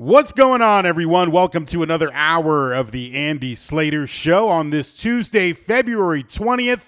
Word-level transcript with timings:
What's 0.00 0.30
going 0.30 0.62
on, 0.62 0.86
everyone? 0.86 1.32
Welcome 1.32 1.66
to 1.66 1.82
another 1.82 2.14
hour 2.14 2.72
of 2.72 2.92
the 2.92 3.16
Andy 3.16 3.56
Slater 3.56 4.06
Show 4.06 4.46
on 4.46 4.70
this 4.70 4.94
Tuesday, 4.94 5.52
February 5.52 6.22
20th. 6.22 6.84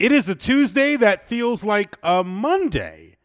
It 0.00 0.12
is 0.12 0.30
a 0.30 0.34
Tuesday 0.34 0.96
that 0.96 1.28
feels 1.28 1.62
like 1.62 1.98
a 2.02 2.24
Monday. 2.24 3.18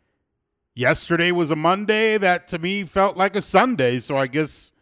Yesterday 0.76 1.32
was 1.32 1.52
a 1.52 1.56
Monday 1.56 2.18
that 2.18 2.50
to 2.50 2.60
me 2.60 2.84
felt 2.84 3.16
like 3.16 3.38
a 3.38 3.42
Sunday, 3.42 4.00
so 4.00 4.18
I 4.18 4.28
guess 4.28 4.74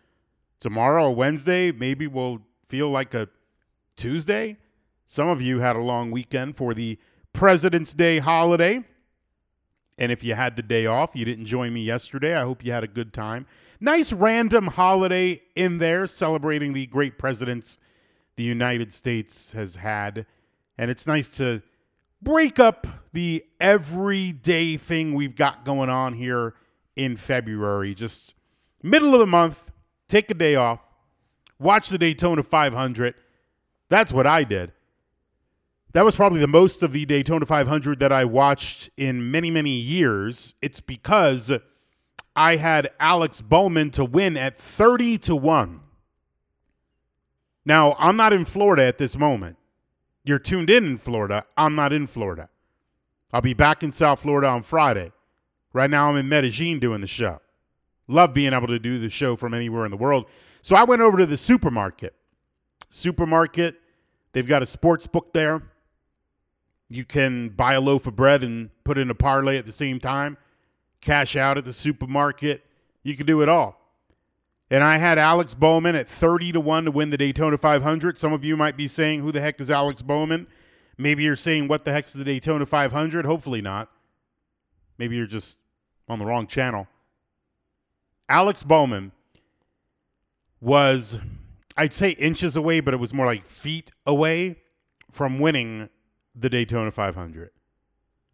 tomorrow, 0.60 1.12
Wednesday, 1.12 1.72
maybe 1.72 2.08
will 2.08 2.40
feel 2.68 2.90
like 2.90 3.14
a 3.14 3.30
Tuesday. 3.96 4.58
Some 5.06 5.28
of 5.28 5.40
you 5.40 5.60
had 5.60 5.76
a 5.76 5.82
long 5.82 6.10
weekend 6.10 6.58
for 6.58 6.74
the 6.74 6.98
President's 7.32 7.94
Day 7.94 8.18
holiday. 8.18 8.84
And 10.00 10.12
if 10.12 10.24
you 10.24 10.34
had 10.34 10.56
the 10.56 10.64
day 10.64 10.88
off, 10.88 11.12
you 11.14 11.26
didn't 11.26 11.46
join 11.46 11.72
me 11.76 11.84
yesterday. 11.84 12.36
I 12.36 12.42
hope 12.42 12.66
you 12.66 12.72
had 12.72 12.84
a 12.84 12.88
good 12.88 13.14
time 13.14 13.46
nice 13.80 14.14
random 14.14 14.68
holiday 14.68 15.42
in 15.56 15.78
there 15.78 16.08
celebrating 16.08 16.74
the 16.74 16.86
great 16.88 17.18
presidents 17.18 17.80
the 18.36 18.44
United 18.44 18.92
States 18.92 19.52
has 19.54 19.78
had. 19.78 20.26
And 20.78 20.92
it's 20.92 21.08
nice 21.08 21.30
to 21.38 21.62
break 22.22 22.60
up 22.60 22.88
the 23.14 23.44
everyday 23.60 24.78
thing 24.78 25.14
we've 25.14 25.36
got 25.36 25.64
going 25.64 25.90
on 25.90 26.14
here 26.14 26.56
in 26.96 27.18
February. 27.18 27.94
Just 27.94 28.34
middle 28.82 29.14
of 29.14 29.20
the 29.20 29.28
month, 29.28 29.72
take 30.08 30.30
a 30.32 30.34
day 30.34 30.56
off, 30.56 30.80
watch 31.60 31.90
the 31.90 31.98
Daytona 31.98 32.44
500. 32.44 33.16
That's 33.90 34.12
what 34.12 34.28
I 34.28 34.44
did. 34.44 34.72
That 35.94 36.04
was 36.04 36.16
probably 36.18 36.42
the 36.42 36.48
most 36.48 36.84
of 36.84 36.92
the 36.92 37.06
Daytona 37.06 37.46
500 37.46 38.00
that 38.00 38.12
I 38.12 38.26
watched 38.26 38.90
in 38.98 39.32
many, 39.32 39.50
many 39.50 39.70
years. 39.70 40.54
It's 40.62 40.82
because 40.82 41.54
I 42.36 42.58
had 42.58 42.90
Alex 43.00 43.42
Bowman 43.42 43.92
to 43.92 44.04
win 44.04 44.36
at 44.36 44.58
30 44.58 45.18
to 45.20 45.36
1. 45.36 45.82
Now, 47.66 47.96
I'm 47.98 48.18
not 48.18 48.34
in 48.34 48.46
Florida 48.46 48.84
at 48.84 48.98
this 48.98 49.18
moment. 49.18 49.58
You're 50.24 50.40
tuned 50.40 50.70
in 50.70 50.86
in 50.86 50.98
Florida. 50.98 51.46
I'm 51.56 51.76
not 51.76 51.94
in 51.94 52.08
Florida. 52.08 52.50
I'll 53.32 53.42
be 53.42 53.54
back 53.54 53.84
in 53.84 53.92
South 53.92 54.22
Florida 54.22 54.48
on 54.48 54.64
Friday. 54.64 55.12
Right 55.72 55.90
now, 55.90 56.10
I'm 56.10 56.18
in 56.18 56.30
Medellin 56.30 56.80
doing 56.80 57.02
the 57.02 57.08
show. 57.08 57.40
Love 58.08 58.34
being 58.34 58.54
able 58.54 58.68
to 58.68 58.80
do 58.80 59.00
the 59.00 59.10
show 59.10 59.36
from 59.36 59.54
anywhere 59.54 59.86
in 59.86 59.92
the 59.92 59.98
world. 59.98 60.26
So 60.62 60.76
I 60.76 60.84
went 60.84 61.02
over 61.02 61.18
to 61.18 61.26
the 61.26 61.38
supermarket. 61.38 62.14
Supermarket, 62.90 63.76
they've 64.32 64.48
got 64.48 64.62
a 64.62 64.66
sports 64.66 65.08
book 65.08 65.34
there. 65.34 65.64
You 66.88 67.04
can 67.04 67.50
buy 67.50 67.74
a 67.74 67.82
loaf 67.82 68.08
of 68.08 68.16
bread 68.16 68.44
and 68.44 68.70
put 68.84 68.98
in 68.98 69.10
a 69.10 69.16
parlay 69.16 69.58
at 69.58 69.66
the 69.66 69.72
same 69.72 70.00
time 70.00 70.38
cash 71.02 71.36
out 71.36 71.58
at 71.58 71.66
the 71.66 71.74
supermarket. 71.74 72.66
You 73.04 73.16
can 73.16 73.26
do 73.26 73.42
it 73.42 73.50
all. 73.50 73.82
And 74.72 74.84
I 74.84 74.98
had 74.98 75.18
Alex 75.18 75.54
Bowman 75.54 75.96
at 75.96 76.08
30 76.08 76.54
to 76.54 76.60
1 76.60 76.86
to 76.86 76.92
win 76.92 77.12
the 77.12 77.18
Daytona 77.18 77.58
500. 77.58 78.18
Some 78.18 78.34
of 78.34 78.44
you 78.44 78.58
might 78.58 78.76
be 78.76 78.88
saying, 78.88 79.22
Who 79.22 79.32
the 79.32 79.42
heck 79.42 79.62
is 79.62 79.70
Alex 79.70 80.02
Bowman? 80.02 80.48
Maybe 80.98 81.24
you're 81.24 81.36
saying, 81.36 81.68
What 81.68 81.86
the 81.86 81.92
heck's 81.92 82.14
the 82.14 82.24
Daytona 82.24 82.66
500? 82.66 83.26
Hopefully 83.26 83.62
not. 83.62 83.92
Maybe 84.98 85.18
you're 85.18 85.28
just 85.28 85.60
on 86.08 86.20
the 86.20 86.26
wrong 86.26 86.48
channel. 86.48 86.88
Alex 88.28 88.64
Bowman 88.64 89.12
was, 90.60 91.20
I'd 91.78 91.94
say 91.94 92.12
inches 92.12 92.56
away, 92.56 92.80
but 92.80 92.94
it 92.94 92.98
was 92.98 93.14
more 93.14 93.28
like 93.28 93.46
feet 93.46 93.92
away 94.08 94.58
from 95.12 95.38
winning 95.40 95.90
the 96.34 96.50
Daytona 96.50 96.92
500. 96.92 97.52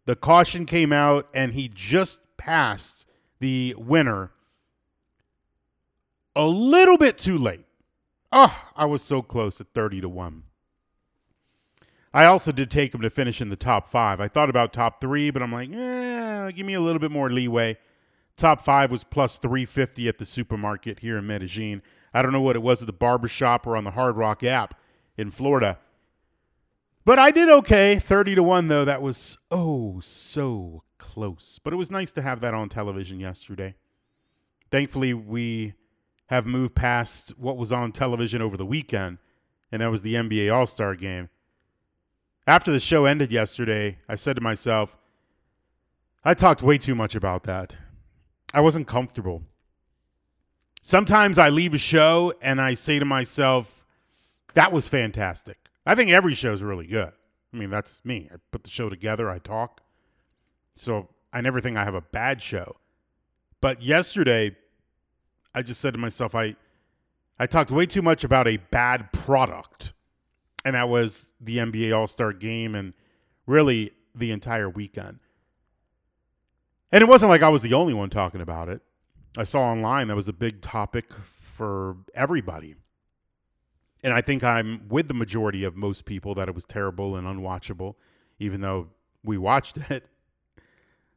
The 0.06 0.16
caution 0.16 0.64
came 0.64 0.92
out, 0.92 1.28
and 1.34 1.52
he 1.52 1.70
just 1.72 2.21
passed 2.44 3.06
the 3.38 3.72
winner 3.78 4.32
a 6.34 6.44
little 6.44 6.98
bit 6.98 7.16
too 7.16 7.38
late. 7.38 7.64
Oh, 8.32 8.64
I 8.74 8.84
was 8.86 9.02
so 9.02 9.22
close 9.22 9.60
at 9.60 9.68
30 9.74 10.00
to 10.00 10.08
1. 10.08 10.42
I 12.12 12.24
also 12.24 12.50
did 12.50 12.68
take 12.70 12.94
him 12.94 13.00
to 13.02 13.10
finish 13.10 13.40
in 13.40 13.48
the 13.48 13.56
top 13.56 13.88
five. 13.88 14.20
I 14.20 14.26
thought 14.26 14.50
about 14.50 14.72
top 14.72 15.00
three, 15.00 15.30
but 15.30 15.42
I'm 15.42 15.52
like, 15.52 15.70
eh, 15.72 16.50
give 16.50 16.66
me 16.66 16.74
a 16.74 16.80
little 16.80 16.98
bit 16.98 17.12
more 17.12 17.30
leeway. 17.30 17.78
Top 18.36 18.62
five 18.62 18.90
was 18.90 19.04
plus 19.04 19.38
350 19.38 20.08
at 20.08 20.18
the 20.18 20.24
supermarket 20.24 20.98
here 20.98 21.18
in 21.18 21.26
Medellin. 21.26 21.80
I 22.12 22.22
don't 22.22 22.32
know 22.32 22.40
what 22.40 22.56
it 22.56 22.62
was 22.62 22.82
at 22.82 22.86
the 22.86 22.92
barbershop 22.92 23.66
or 23.66 23.76
on 23.76 23.84
the 23.84 23.92
Hard 23.92 24.16
Rock 24.16 24.42
app 24.42 24.74
in 25.16 25.30
Florida. 25.30 25.78
But 27.04 27.18
I 27.18 27.30
did 27.30 27.48
okay. 27.48 27.98
30 27.98 28.36
to 28.36 28.42
1, 28.42 28.68
though. 28.68 28.84
That 28.84 29.02
was 29.02 29.36
oh 29.50 30.00
so 30.00 30.84
close. 30.98 31.58
But 31.62 31.72
it 31.72 31.76
was 31.76 31.90
nice 31.90 32.12
to 32.12 32.22
have 32.22 32.40
that 32.40 32.54
on 32.54 32.68
television 32.68 33.18
yesterday. 33.18 33.74
Thankfully, 34.70 35.12
we 35.12 35.74
have 36.26 36.46
moved 36.46 36.74
past 36.74 37.38
what 37.38 37.56
was 37.56 37.72
on 37.72 37.92
television 37.92 38.40
over 38.40 38.56
the 38.56 38.64
weekend, 38.64 39.18
and 39.70 39.82
that 39.82 39.90
was 39.90 40.02
the 40.02 40.14
NBA 40.14 40.52
All 40.52 40.66
Star 40.66 40.94
game. 40.94 41.28
After 42.46 42.72
the 42.72 42.80
show 42.80 43.04
ended 43.04 43.30
yesterday, 43.30 43.98
I 44.08 44.14
said 44.14 44.36
to 44.36 44.42
myself, 44.42 44.96
I 46.24 46.34
talked 46.34 46.62
way 46.62 46.78
too 46.78 46.94
much 46.94 47.14
about 47.14 47.42
that. 47.44 47.76
I 48.54 48.60
wasn't 48.60 48.86
comfortable. 48.86 49.42
Sometimes 50.80 51.38
I 51.38 51.48
leave 51.48 51.74
a 51.74 51.78
show 51.78 52.32
and 52.42 52.60
I 52.60 52.74
say 52.74 52.98
to 52.98 53.04
myself, 53.04 53.84
that 54.54 54.72
was 54.72 54.88
fantastic. 54.88 55.61
I 55.84 55.94
think 55.94 56.10
every 56.10 56.34
show 56.34 56.52
is 56.52 56.62
really 56.62 56.86
good. 56.86 57.12
I 57.52 57.56
mean, 57.56 57.70
that's 57.70 58.04
me. 58.04 58.28
I 58.32 58.36
put 58.50 58.64
the 58.64 58.70
show 58.70 58.88
together, 58.88 59.30
I 59.30 59.38
talk. 59.38 59.82
So 60.74 61.08
I 61.32 61.40
never 61.40 61.60
think 61.60 61.76
I 61.76 61.84
have 61.84 61.94
a 61.94 62.00
bad 62.00 62.40
show. 62.40 62.76
But 63.60 63.82
yesterday, 63.82 64.56
I 65.54 65.62
just 65.62 65.80
said 65.80 65.94
to 65.94 66.00
myself, 66.00 66.34
I 66.34 66.56
I 67.38 67.46
talked 67.46 67.70
way 67.70 67.86
too 67.86 68.02
much 68.02 68.24
about 68.24 68.46
a 68.46 68.56
bad 68.56 69.12
product. 69.12 69.92
And 70.64 70.76
that 70.76 70.88
was 70.88 71.34
the 71.40 71.58
NBA 71.58 71.96
All 71.96 72.06
Star 72.06 72.32
game 72.32 72.74
and 72.74 72.94
really 73.46 73.92
the 74.14 74.30
entire 74.30 74.70
weekend. 74.70 75.18
And 76.92 77.02
it 77.02 77.08
wasn't 77.08 77.30
like 77.30 77.42
I 77.42 77.48
was 77.48 77.62
the 77.62 77.74
only 77.74 77.94
one 77.94 78.10
talking 78.10 78.40
about 78.40 78.68
it. 78.68 78.82
I 79.36 79.44
saw 79.44 79.62
online 79.62 80.08
that 80.08 80.14
was 80.14 80.28
a 80.28 80.32
big 80.32 80.60
topic 80.60 81.12
for 81.56 81.96
everybody. 82.14 82.74
And 84.02 84.12
I 84.12 84.20
think 84.20 84.42
I'm 84.42 84.88
with 84.88 85.08
the 85.08 85.14
majority 85.14 85.64
of 85.64 85.76
most 85.76 86.04
people 86.04 86.34
that 86.34 86.48
it 86.48 86.54
was 86.54 86.64
terrible 86.64 87.16
and 87.16 87.26
unwatchable, 87.26 87.94
even 88.38 88.60
though 88.60 88.88
we 89.22 89.38
watched 89.38 89.76
it 89.90 90.08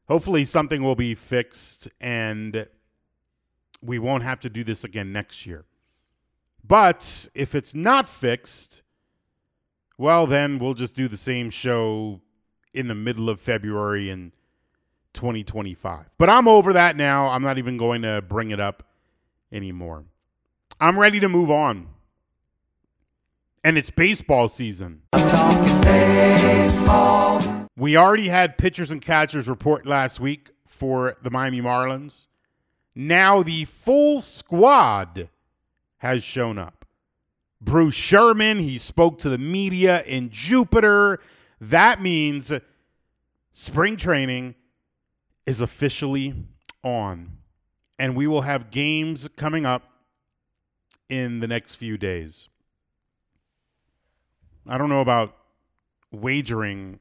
hopefully 0.07 0.45
something 0.45 0.83
will 0.83 0.95
be 0.95 1.15
fixed 1.15 1.87
and 1.99 2.67
we 3.81 3.99
won't 3.99 4.23
have 4.23 4.39
to 4.39 4.49
do 4.49 4.63
this 4.63 4.83
again 4.83 5.11
next 5.11 5.45
year. 5.45 5.65
But 6.63 7.27
if 7.35 7.53
it's 7.53 7.75
not 7.75 8.09
fixed, 8.09 8.83
well, 9.97 10.25
then 10.25 10.57
we'll 10.57 10.73
just 10.73 10.95
do 10.95 11.07
the 11.07 11.17
same 11.17 11.49
show 11.49 12.21
in 12.73 12.87
the 12.87 12.95
middle 12.95 13.29
of 13.29 13.39
February 13.39 14.09
in 14.09 14.31
2025. 15.13 16.09
But 16.17 16.29
I'm 16.29 16.47
over 16.47 16.73
that 16.73 16.95
now. 16.95 17.27
I'm 17.27 17.43
not 17.43 17.57
even 17.57 17.77
going 17.77 18.01
to 18.01 18.21
bring 18.21 18.51
it 18.51 18.59
up 18.59 18.83
anymore. 19.51 20.05
I'm 20.79 20.99
ready 20.99 21.19
to 21.19 21.29
move 21.29 21.51
on. 21.51 21.87
And 23.65 23.77
it's 23.79 23.89
baseball 23.89 24.47
season. 24.47 25.01
Baseball. 25.81 27.41
We 27.75 27.97
already 27.97 28.27
had 28.27 28.59
pitchers 28.59 28.91
and 28.91 29.01
catchers 29.01 29.47
report 29.47 29.87
last 29.87 30.19
week 30.19 30.51
for 30.67 31.17
the 31.23 31.31
Miami 31.31 31.61
Marlins. 31.61 32.27
Now 32.93 33.41
the 33.41 33.65
full 33.65 34.21
squad 34.21 35.29
has 35.97 36.23
shown 36.23 36.59
up. 36.59 36.85
Bruce 37.59 37.95
Sherman, 37.95 38.59
he 38.59 38.77
spoke 38.77 39.17
to 39.19 39.29
the 39.29 39.39
media 39.39 40.03
in 40.03 40.29
Jupiter. 40.29 41.19
That 41.59 41.99
means 41.99 42.53
spring 43.51 43.97
training 43.97 44.53
is 45.47 45.59
officially 45.59 46.35
on. 46.83 47.39
And 47.97 48.15
we 48.15 48.27
will 48.27 48.41
have 48.41 48.69
games 48.69 49.27
coming 49.29 49.65
up 49.65 49.89
in 51.09 51.39
the 51.39 51.47
next 51.47 51.73
few 51.75 51.97
days. 51.97 52.49
I 54.67 54.77
don't 54.77 54.89
know 54.89 55.01
about 55.01 55.35
wagering 56.11 56.99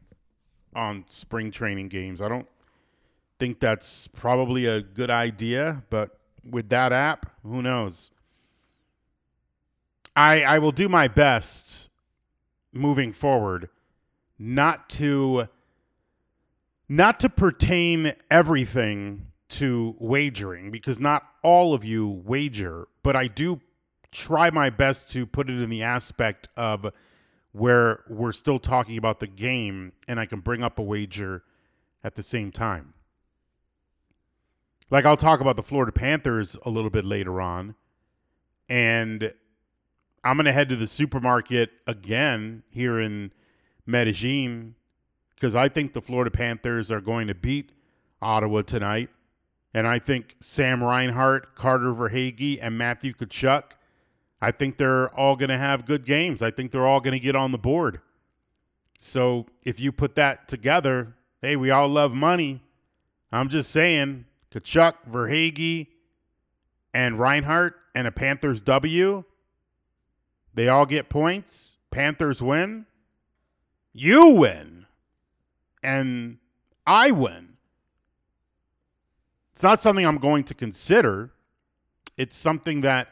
on 0.75 1.05
spring 1.07 1.51
training 1.51 1.89
games. 1.89 2.21
I 2.21 2.29
don't 2.29 2.49
think 3.39 3.61
that's 3.61 4.07
probably 4.09 4.67
a 4.67 4.83
good 4.83 5.11
idea, 5.11 5.83
but 5.89 6.19
with 6.49 6.69
that 6.69 6.93
app, 6.93 7.27
who 7.43 7.63
knows? 7.63 8.11
I 10.15 10.43
I 10.43 10.59
will 10.59 10.73
do 10.73 10.89
my 10.89 11.09
best 11.09 11.89
moving 12.73 13.13
forward 13.13 13.69
not 14.39 14.89
to 14.91 15.49
not 16.89 17.19
to 17.21 17.29
pertain 17.29 18.13
everything 18.31 19.29
to 19.49 19.97
wagering 19.99 20.71
because 20.71 21.01
not 21.01 21.27
all 21.43 21.75
of 21.75 21.85
you 21.85 22.09
wager, 22.09 22.87
but 23.03 23.17
I 23.17 23.27
do 23.27 23.61
try 24.11 24.51
my 24.51 24.71
best 24.71 25.11
to 25.13 25.27
put 25.27 25.49
it 25.49 25.61
in 25.61 25.71
the 25.71 25.83
aspect 25.83 26.49
of 26.57 26.93
where 27.55 28.03
we're 28.09 28.33
still 28.33 28.59
talking 28.59 28.99
about 28.99 29.21
the 29.21 29.29
game 29.29 29.93
and 30.09 30.19
I 30.19 30.27
can 30.27 30.41
bring 30.41 30.65
up 30.65 30.77
a 30.77 30.83
wager 30.83 31.45
at 32.03 32.17
the 32.17 32.23
same 32.23 32.51
time. 32.51 32.95
Like 34.91 35.05
I'll 35.05 35.17
talk 35.17 35.41
about 35.41 35.55
the 35.55 35.62
Florida 35.62 35.93
Panthers 35.93 36.59
a 36.67 36.71
little 36.71 36.91
bit 36.91 37.05
later 37.05 37.41
on. 37.41 37.77
And 38.69 39.33
I'm 40.25 40.37
going 40.37 40.47
to 40.47 40.53
head 40.53 40.69
to 40.71 40.77
the 40.77 40.89
supermarket 40.89 41.71
again 41.87 42.65
here 42.71 42.99
in 42.99 43.31
Medellin 43.87 44.75
because 45.37 45.55
I 45.55 45.69
think 45.69 45.93
the 45.93 46.03
Florida 46.03 46.33
Panthers 46.33 46.91
are 46.91 47.01
going 47.01 47.29
to 47.29 47.37
beat 47.37 47.71
Ottawa 48.21 48.62
tonight. 48.62 49.11
And 49.73 49.87
I 49.87 50.01
think 50.01 50.35
Sam 50.41 50.83
Reinhart, 50.83 51.55
Carter 51.55 51.95
Verhaeghe, 51.95 52.59
and 52.61 52.77
Matthew 52.77 53.12
Tkachuk, 53.12 53.77
I 54.44 54.50
think 54.50 54.76
they're 54.76 55.08
all 55.14 55.37
going 55.37 55.49
to 55.49 55.56
have 55.56 55.87
good 55.87 56.05
games. 56.05 56.43
I 56.43 56.50
think 56.50 56.70
they're 56.70 56.87
all 56.87 57.00
going 57.00 57.14
to 57.14 57.19
get 57.19 57.35
on 57.35 57.50
the 57.50 57.56
board. 57.56 58.02
So 59.00 59.46
if 59.64 59.81
you 59.81 59.91
put 59.91 60.17
that 60.17 60.49
together, 60.49 61.14
hey, 61.41 61.56
we 61.56 61.70
all 61.70 61.88
love 61.88 62.12
money. 62.12 62.61
I'm 63.32 63.49
just 63.49 63.70
saying, 63.70 64.26
Tkachuk, 64.50 64.96
Verhaeghe, 65.11 65.87
and 66.93 67.19
Reinhart 67.19 67.76
and 67.94 68.06
a 68.06 68.12
Panthers 68.12 68.61
W, 68.62 69.25
they 70.52 70.69
all 70.69 70.85
get 70.85 71.08
points. 71.08 71.79
Panthers 71.91 72.43
win. 72.43 72.85
You 73.94 74.29
win. 74.29 74.85
And 75.82 76.37
I 76.87 77.12
win. 77.12 77.55
It's 79.52 79.62
not 79.62 79.81
something 79.81 80.06
I'm 80.06 80.19
going 80.19 80.44
to 80.44 80.55
consider. 80.55 81.32
It's 82.19 82.37
something 82.37 82.82
that 82.82 83.08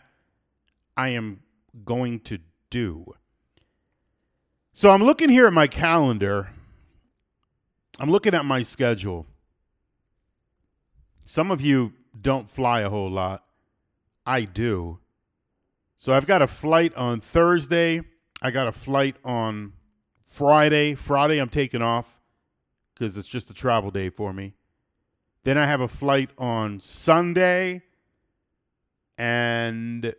I 0.97 1.11
am 1.11 1.41
going 1.85 2.21
to 2.21 2.39
do. 2.71 3.15
So 4.73 4.91
I'm 4.91 5.03
looking 5.03 5.29
here 5.29 5.47
at 5.47 5.53
my 5.53 5.67
calendar. 5.67 6.51
I'm 8.01 8.11
looking 8.11 8.35
at 8.35 8.45
my 8.45 8.63
schedule. 8.63 9.27
Some 11.25 11.51
of 11.51 11.61
you 11.61 11.93
don't 12.21 12.51
fly 12.51 12.81
a 12.81 12.91
whole 12.91 13.11
lot. 13.11 13.45
I 14.27 14.43
do. 14.43 14.99
So 15.97 16.13
I've 16.13 16.27
got 16.27 16.43
a 16.43 16.47
flight 16.47 16.95
on 16.97 17.21
Thursday. 17.21 18.03
I 18.41 18.51
got 18.51 18.67
a 18.67 18.73
flight 18.73 19.17
on 19.25 19.73
Friday. 20.25 20.95
Friday, 20.95 21.39
I'm 21.39 21.49
taking 21.49 21.83
off 21.83 22.19
because 22.95 23.17
it's 23.17 23.29
just 23.29 23.51
a 23.51 23.55
travel 23.55 23.91
day 23.91 24.09
for 24.09 24.33
me. 24.33 24.55
Then 25.45 25.59
I 25.59 25.67
have 25.67 25.81
a 25.81 25.89
flight 25.89 26.31
on 26.39 26.81
Sunday. 26.81 27.83
And 29.19 30.15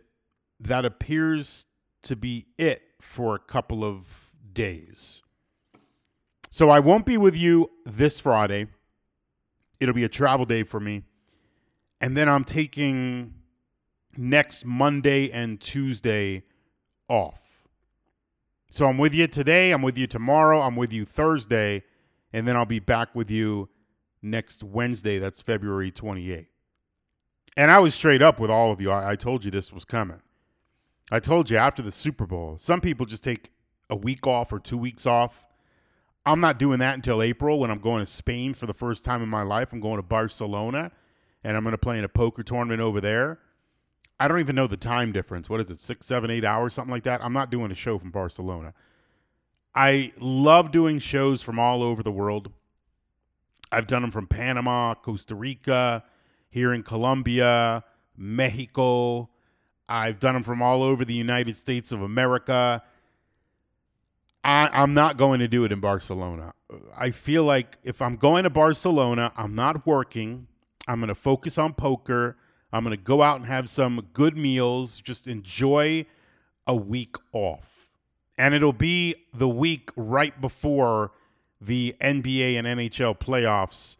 that 0.64 0.84
appears 0.84 1.66
to 2.02 2.16
be 2.16 2.46
it 2.58 2.82
for 3.00 3.34
a 3.34 3.38
couple 3.38 3.84
of 3.84 4.32
days. 4.52 5.22
So 6.50 6.70
I 6.70 6.80
won't 6.80 7.06
be 7.06 7.18
with 7.18 7.34
you 7.34 7.70
this 7.84 8.20
Friday. 8.20 8.68
It'll 9.80 9.94
be 9.94 10.04
a 10.04 10.08
travel 10.08 10.46
day 10.46 10.62
for 10.62 10.80
me. 10.80 11.02
And 12.00 12.16
then 12.16 12.28
I'm 12.28 12.44
taking 12.44 13.34
next 14.16 14.64
Monday 14.64 15.30
and 15.30 15.60
Tuesday 15.60 16.44
off. 17.08 17.40
So 18.70 18.86
I'm 18.86 18.98
with 18.98 19.14
you 19.14 19.26
today, 19.26 19.72
I'm 19.72 19.82
with 19.82 19.96
you 19.96 20.06
tomorrow, 20.06 20.60
I'm 20.60 20.76
with 20.76 20.92
you 20.92 21.04
Thursday, 21.04 21.82
and 22.32 22.46
then 22.46 22.56
I'll 22.56 22.64
be 22.64 22.80
back 22.80 23.14
with 23.14 23.30
you 23.30 23.68
next 24.20 24.64
Wednesday. 24.64 25.18
That's 25.18 25.40
February 25.40 25.92
28th. 25.92 26.48
And 27.56 27.70
I 27.70 27.78
was 27.78 27.94
straight 27.94 28.20
up 28.20 28.40
with 28.40 28.50
all 28.50 28.72
of 28.72 28.80
you. 28.80 28.90
I, 28.90 29.12
I 29.12 29.16
told 29.16 29.44
you 29.44 29.50
this 29.50 29.72
was 29.72 29.84
coming. 29.84 30.20
I 31.14 31.20
told 31.20 31.48
you 31.48 31.56
after 31.58 31.80
the 31.80 31.92
Super 31.92 32.26
Bowl, 32.26 32.58
some 32.58 32.80
people 32.80 33.06
just 33.06 33.22
take 33.22 33.52
a 33.88 33.94
week 33.94 34.26
off 34.26 34.52
or 34.52 34.58
two 34.58 34.76
weeks 34.76 35.06
off. 35.06 35.46
I'm 36.26 36.40
not 36.40 36.58
doing 36.58 36.80
that 36.80 36.96
until 36.96 37.22
April 37.22 37.60
when 37.60 37.70
I'm 37.70 37.78
going 37.78 38.00
to 38.00 38.06
Spain 38.06 38.52
for 38.52 38.66
the 38.66 38.74
first 38.74 39.04
time 39.04 39.22
in 39.22 39.28
my 39.28 39.42
life. 39.42 39.72
I'm 39.72 39.78
going 39.78 39.98
to 39.98 40.02
Barcelona 40.02 40.90
and 41.44 41.56
I'm 41.56 41.62
going 41.62 41.70
to 41.70 41.78
play 41.78 41.98
in 41.98 42.04
a 42.04 42.08
poker 42.08 42.42
tournament 42.42 42.80
over 42.80 43.00
there. 43.00 43.38
I 44.18 44.26
don't 44.26 44.40
even 44.40 44.56
know 44.56 44.66
the 44.66 44.76
time 44.76 45.12
difference. 45.12 45.48
What 45.48 45.60
is 45.60 45.70
it, 45.70 45.78
six, 45.78 46.04
seven, 46.04 46.32
eight 46.32 46.44
hours, 46.44 46.74
something 46.74 46.90
like 46.90 47.04
that? 47.04 47.22
I'm 47.22 47.32
not 47.32 47.48
doing 47.48 47.70
a 47.70 47.76
show 47.76 47.96
from 47.96 48.10
Barcelona. 48.10 48.74
I 49.72 50.12
love 50.18 50.72
doing 50.72 50.98
shows 50.98 51.42
from 51.42 51.60
all 51.60 51.84
over 51.84 52.02
the 52.02 52.10
world. 52.10 52.50
I've 53.70 53.86
done 53.86 54.02
them 54.02 54.10
from 54.10 54.26
Panama, 54.26 54.94
Costa 54.94 55.36
Rica, 55.36 56.02
here 56.50 56.74
in 56.74 56.82
Colombia, 56.82 57.84
Mexico, 58.16 59.30
I've 59.88 60.18
done 60.18 60.34
them 60.34 60.42
from 60.42 60.62
all 60.62 60.82
over 60.82 61.04
the 61.04 61.14
United 61.14 61.56
States 61.56 61.92
of 61.92 62.02
America. 62.02 62.82
I, 64.42 64.68
I'm 64.72 64.94
not 64.94 65.16
going 65.16 65.40
to 65.40 65.48
do 65.48 65.64
it 65.64 65.72
in 65.72 65.80
Barcelona. 65.80 66.52
I 66.96 67.10
feel 67.10 67.44
like 67.44 67.78
if 67.82 68.02
I'm 68.02 68.16
going 68.16 68.44
to 68.44 68.50
Barcelona, 68.50 69.32
I'm 69.36 69.54
not 69.54 69.86
working. 69.86 70.46
I'm 70.86 71.00
going 71.00 71.08
to 71.08 71.14
focus 71.14 71.58
on 71.58 71.74
poker. 71.74 72.36
I'm 72.72 72.84
going 72.84 72.96
to 72.96 73.02
go 73.02 73.22
out 73.22 73.36
and 73.36 73.46
have 73.46 73.68
some 73.68 74.08
good 74.12 74.36
meals, 74.36 75.00
just 75.00 75.26
enjoy 75.26 76.06
a 76.66 76.74
week 76.74 77.16
off. 77.32 77.88
And 78.36 78.52
it'll 78.54 78.72
be 78.72 79.14
the 79.32 79.48
week 79.48 79.90
right 79.96 80.38
before 80.40 81.12
the 81.60 81.94
NBA 82.00 82.58
and 82.58 82.66
NHL 82.66 83.18
playoffs 83.18 83.96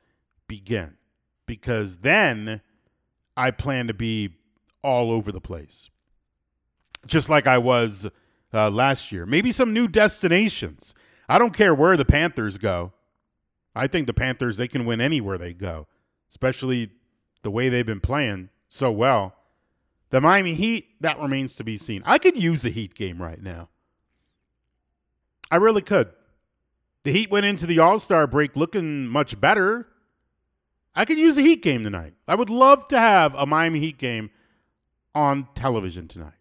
begin 0.49 0.97
because 1.47 1.99
then 1.99 2.61
I 3.37 3.51
plan 3.51 3.87
to 3.87 3.95
be 3.95 4.35
all 4.85 5.11
over 5.11 5.33
the 5.33 5.41
place, 5.41 5.91
just 7.07 7.29
like 7.29 7.47
I 7.47 7.59
was 7.59 8.09
uh, 8.53 8.71
last 8.71 9.11
year. 9.11 9.27
Maybe 9.27 9.51
some 9.51 9.73
new 9.73 9.89
destinations. 9.89 10.95
I 11.29 11.39
don't 11.39 11.57
care 11.57 11.75
where 11.75 11.97
the 11.97 12.05
Panthers 12.05 12.59
go. 12.59 12.93
I 13.75 13.87
think 13.89 14.07
the 14.07 14.15
Panthers 14.15 14.57
they 14.57 14.69
can 14.69 14.87
win 14.87 15.01
anywhere 15.01 15.39
they 15.39 15.53
go, 15.53 15.89
especially 16.31 16.91
the 17.43 17.51
way 17.51 17.69
they've 17.69 17.85
been 17.85 18.01
playing 18.01 18.51
so 18.69 18.93
well. 18.93 19.35
The 20.11 20.21
Miami 20.21 20.55
Heat 20.55 21.01
that 21.01 21.19
remains 21.19 21.57
to 21.57 21.65
be 21.65 21.77
seen. 21.77 22.03
I 22.05 22.19
could 22.19 22.41
use 22.41 22.65
a 22.65 22.71
Heat 22.71 22.95
game 22.95 23.21
right 23.21 23.43
now. 23.43 23.69
I 25.51 25.57
really 25.57 25.83
could. 25.83 26.11
The 27.03 27.13
Heat 27.13 27.31
went 27.31 27.47
into 27.47 27.67
the 27.67 27.81
All 27.81 27.99
Star 27.99 28.27
break 28.27 28.55
looking 28.55 29.09
much 29.09 29.41
better. 29.41 29.89
I 30.95 31.05
could 31.05 31.19
use 31.19 31.37
a 31.37 31.43
Heat 31.43 31.63
game 31.63 31.83
tonight. 31.83 32.15
I 32.29 32.37
would 32.37 32.51
love 32.51 32.87
to 32.89 32.99
have 32.99 33.35
a 33.35 33.45
Miami 33.47 33.81
Heat 33.81 33.99
game 33.99 34.31
on 35.15 35.49
television 35.55 36.09
tonight. 36.09 36.33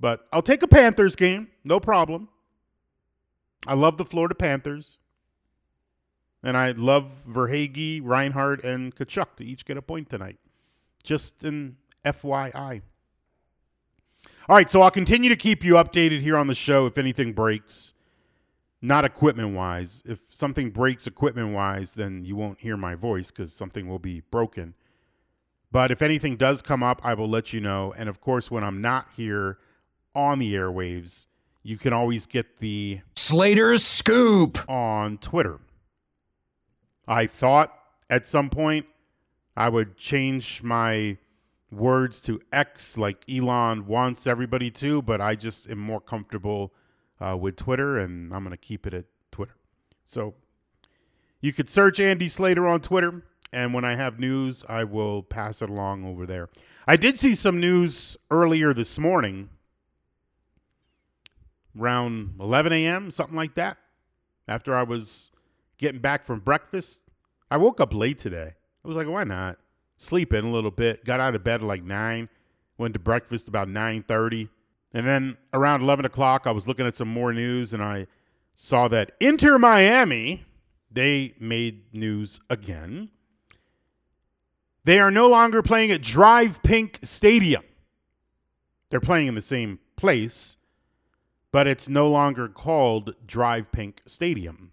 But 0.00 0.26
I'll 0.32 0.42
take 0.42 0.62
a 0.62 0.68
Panthers 0.68 1.16
game, 1.16 1.48
no 1.64 1.80
problem. 1.80 2.28
I 3.66 3.74
love 3.74 3.98
the 3.98 4.04
Florida 4.04 4.34
Panthers. 4.34 4.98
And 6.42 6.56
I 6.56 6.70
love 6.70 7.10
Verhaeghe, 7.28 8.00
Reinhart, 8.02 8.62
and 8.62 8.94
Tkachuk 8.94 9.34
to 9.36 9.44
each 9.44 9.64
get 9.64 9.76
a 9.76 9.82
point 9.82 10.08
tonight. 10.08 10.38
Just 11.02 11.42
an 11.42 11.76
FYI. 12.04 12.82
All 14.48 14.56
right, 14.56 14.70
so 14.70 14.82
I'll 14.82 14.90
continue 14.90 15.28
to 15.28 15.36
keep 15.36 15.64
you 15.64 15.74
updated 15.74 16.20
here 16.20 16.36
on 16.36 16.46
the 16.46 16.54
show 16.54 16.86
if 16.86 16.96
anything 16.96 17.32
breaks. 17.32 17.92
Not 18.80 19.04
equipment 19.04 19.54
wise. 19.54 20.02
If 20.06 20.20
something 20.30 20.70
breaks 20.70 21.08
equipment 21.08 21.52
wise, 21.52 21.94
then 21.94 22.24
you 22.24 22.36
won't 22.36 22.60
hear 22.60 22.76
my 22.76 22.94
voice 22.94 23.32
because 23.32 23.52
something 23.52 23.88
will 23.88 23.98
be 23.98 24.20
broken. 24.30 24.74
But 25.70 25.90
if 25.90 26.00
anything 26.02 26.36
does 26.36 26.62
come 26.62 26.82
up, 26.82 27.00
I 27.04 27.14
will 27.14 27.28
let 27.28 27.52
you 27.52 27.60
know. 27.60 27.92
And 27.96 28.08
of 28.08 28.20
course, 28.20 28.50
when 28.50 28.64
I'm 28.64 28.80
not 28.80 29.08
here 29.16 29.58
on 30.14 30.38
the 30.38 30.54
airwaves, 30.54 31.26
you 31.62 31.76
can 31.76 31.92
always 31.92 32.26
get 32.26 32.58
the 32.58 33.00
Slater's 33.16 33.84
Scoop 33.84 34.58
on 34.68 35.18
Twitter. 35.18 35.60
I 37.06 37.26
thought 37.26 37.72
at 38.08 38.26
some 38.26 38.48
point 38.50 38.86
I 39.56 39.68
would 39.68 39.96
change 39.96 40.62
my 40.62 41.18
words 41.70 42.20
to 42.20 42.40
X 42.52 42.96
like 42.96 43.24
Elon 43.28 43.86
wants 43.86 44.26
everybody 44.26 44.70
to, 44.70 45.02
but 45.02 45.20
I 45.20 45.34
just 45.34 45.68
am 45.68 45.78
more 45.78 46.00
comfortable 46.00 46.72
uh, 47.20 47.36
with 47.38 47.56
Twitter 47.56 47.98
and 47.98 48.32
I'm 48.32 48.42
going 48.42 48.52
to 48.52 48.56
keep 48.56 48.86
it 48.86 48.94
at 48.94 49.04
Twitter. 49.30 49.56
So 50.04 50.34
you 51.40 51.52
could 51.52 51.68
search 51.68 52.00
Andy 52.00 52.28
Slater 52.28 52.66
on 52.66 52.80
Twitter. 52.80 53.22
And 53.52 53.72
when 53.72 53.84
I 53.84 53.94
have 53.94 54.20
news, 54.20 54.64
I 54.68 54.84
will 54.84 55.22
pass 55.22 55.62
it 55.62 55.70
along 55.70 56.04
over 56.04 56.26
there. 56.26 56.48
I 56.86 56.96
did 56.96 57.18
see 57.18 57.34
some 57.34 57.60
news 57.60 58.16
earlier 58.30 58.74
this 58.74 58.98
morning, 58.98 59.48
around 61.78 62.34
11 62.40 62.72
a.m., 62.72 63.10
something 63.10 63.36
like 63.36 63.54
that, 63.54 63.78
after 64.46 64.74
I 64.74 64.82
was 64.82 65.30
getting 65.78 66.00
back 66.00 66.26
from 66.26 66.40
breakfast. 66.40 67.08
I 67.50 67.56
woke 67.56 67.80
up 67.80 67.94
late 67.94 68.18
today. 68.18 68.52
I 68.84 68.88
was 68.88 68.96
like, 68.96 69.08
why 69.08 69.24
not? 69.24 69.58
Sleeping 69.96 70.44
a 70.44 70.50
little 70.50 70.70
bit. 70.70 71.04
Got 71.04 71.20
out 71.20 71.34
of 71.34 71.42
bed 71.42 71.60
at 71.60 71.66
like 71.66 71.82
9, 71.82 72.28
went 72.76 72.94
to 72.94 73.00
breakfast 73.00 73.48
about 73.48 73.68
9.30. 73.68 74.48
And 74.92 75.06
then 75.06 75.38
around 75.52 75.82
11 75.82 76.04
o'clock, 76.04 76.46
I 76.46 76.52
was 76.52 76.68
looking 76.68 76.86
at 76.86 76.96
some 76.96 77.08
more 77.08 77.32
news 77.32 77.72
and 77.72 77.82
I 77.82 78.06
saw 78.54 78.88
that 78.88 79.12
Inter 79.20 79.58
Miami, 79.58 80.42
they 80.90 81.34
made 81.38 81.94
news 81.94 82.40
again 82.50 83.10
they 84.88 85.00
are 85.00 85.10
no 85.10 85.28
longer 85.28 85.62
playing 85.62 85.90
at 85.90 86.00
Drive 86.00 86.62
Pink 86.62 86.98
Stadium. 87.02 87.62
They're 88.88 89.00
playing 89.00 89.26
in 89.26 89.34
the 89.34 89.42
same 89.42 89.80
place, 89.96 90.56
but 91.52 91.66
it's 91.66 91.90
no 91.90 92.08
longer 92.08 92.48
called 92.48 93.14
Drive 93.26 93.70
Pink 93.70 94.00
Stadium. 94.06 94.72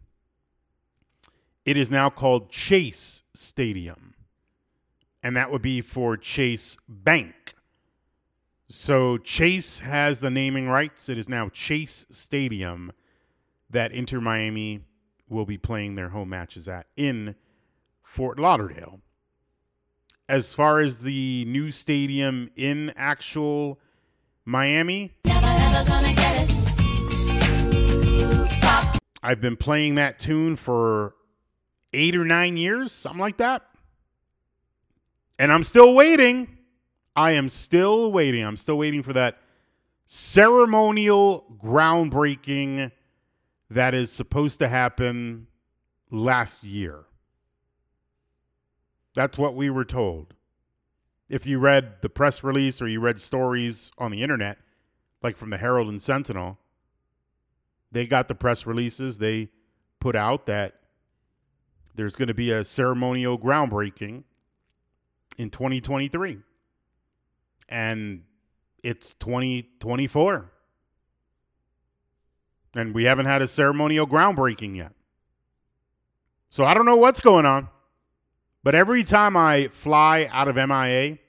It 1.66 1.76
is 1.76 1.92
now 1.92 2.10
called 2.10 2.50
Chase 2.50 3.24
Stadium. 3.34 4.14
and 5.22 5.36
that 5.36 5.52
would 5.52 5.62
be 5.62 5.82
for 5.82 6.16
Chase 6.16 6.78
Bank. 6.88 7.56
So 8.70 9.18
Chase 9.18 9.80
has 9.80 10.22
the 10.22 10.32
naming 10.32 10.70
rights. 10.70 11.10
It 11.10 11.18
is 11.18 11.28
now 11.28 11.50
Chase 11.50 12.06
Stadium 12.10 12.94
that 13.70 13.92
Inter 13.92 14.22
Miami 14.22 14.80
will 15.28 15.46
be 15.46 15.58
playing 15.58 15.96
their 15.96 16.10
home 16.10 16.30
matches 16.30 16.70
at 16.70 16.86
in 16.96 17.36
Fort 18.02 18.40
Lauderdale. 18.40 19.02
As 20.28 20.56
far 20.56 20.80
as 20.80 20.98
the 20.98 21.46
new 21.46 21.72
stadium 21.72 22.50
in 22.56 22.92
actual 22.96 23.80
Miami, 24.44 25.14
I've 29.22 29.40
been 29.40 29.56
playing 29.56 29.96
that 29.96 30.18
tune 30.18 30.56
for 30.56 31.14
eight 31.94 32.16
or 32.16 32.26
nine 32.26 32.58
years, 32.58 32.92
something 32.92 33.20
like 33.20 33.38
that. 33.38 33.68
And 35.38 35.52
I'm 35.52 35.64
still 35.64 35.94
waiting. 35.94 36.58
I 37.16 37.34
am 37.34 37.48
still 37.48 38.12
waiting. 38.12 38.44
I'm 38.44 38.58
still 38.58 38.80
waiting 38.80 39.04
for 39.04 39.14
that 39.14 39.38
ceremonial 40.06 41.46
groundbreaking 41.60 42.92
that 43.70 43.94
is 43.94 44.12
supposed 44.12 44.58
to 44.60 44.68
happen 44.68 45.46
last 46.10 46.64
year. 46.64 47.06
That's 49.16 49.38
what 49.38 49.56
we 49.56 49.70
were 49.70 49.86
told. 49.86 50.34
If 51.28 51.48
you 51.48 51.58
read 51.58 52.02
the 52.02 52.10
press 52.10 52.44
release 52.44 52.82
or 52.82 52.88
you 52.88 53.00
read 53.00 53.20
stories 53.20 53.92
on 53.98 54.12
the 54.12 54.22
internet, 54.22 54.60
like 55.24 55.38
from 55.38 55.50
the 55.50 55.58
Herald 55.58 55.88
and 55.88 56.02
Sentinel, 56.02 56.60
they 57.92 58.06
got 58.06 58.28
the 58.28 58.36
press 58.36 58.68
releases. 58.68 59.18
They 59.18 59.50
put 60.00 60.16
out 60.16 60.46
that 60.46 60.76
there's 61.96 62.16
going 62.16 62.28
to 62.28 62.34
be 62.34 62.52
a 62.52 62.64
ceremonial 62.64 63.40
groundbreaking 63.40 64.24
in 65.38 65.50
2023. 65.50 66.40
And 67.70 68.24
it's 68.84 69.14
2024. 69.16 70.52
And 72.76 72.94
we 72.94 73.06
haven't 73.06 73.26
had 73.26 73.42
a 73.42 73.48
ceremonial 73.48 74.06
groundbreaking 74.06 74.76
yet. 74.76 74.92
So 76.50 76.66
I 76.66 76.74
don't 76.74 76.86
know 76.86 76.98
what's 76.98 77.22
going 77.22 77.46
on. 77.46 77.70
But 78.66 78.74
every 78.74 79.04
time 79.04 79.38
I 79.38 79.68
fly 79.68 80.28
out 80.32 80.48
of 80.48 80.56
MIA 80.56 81.20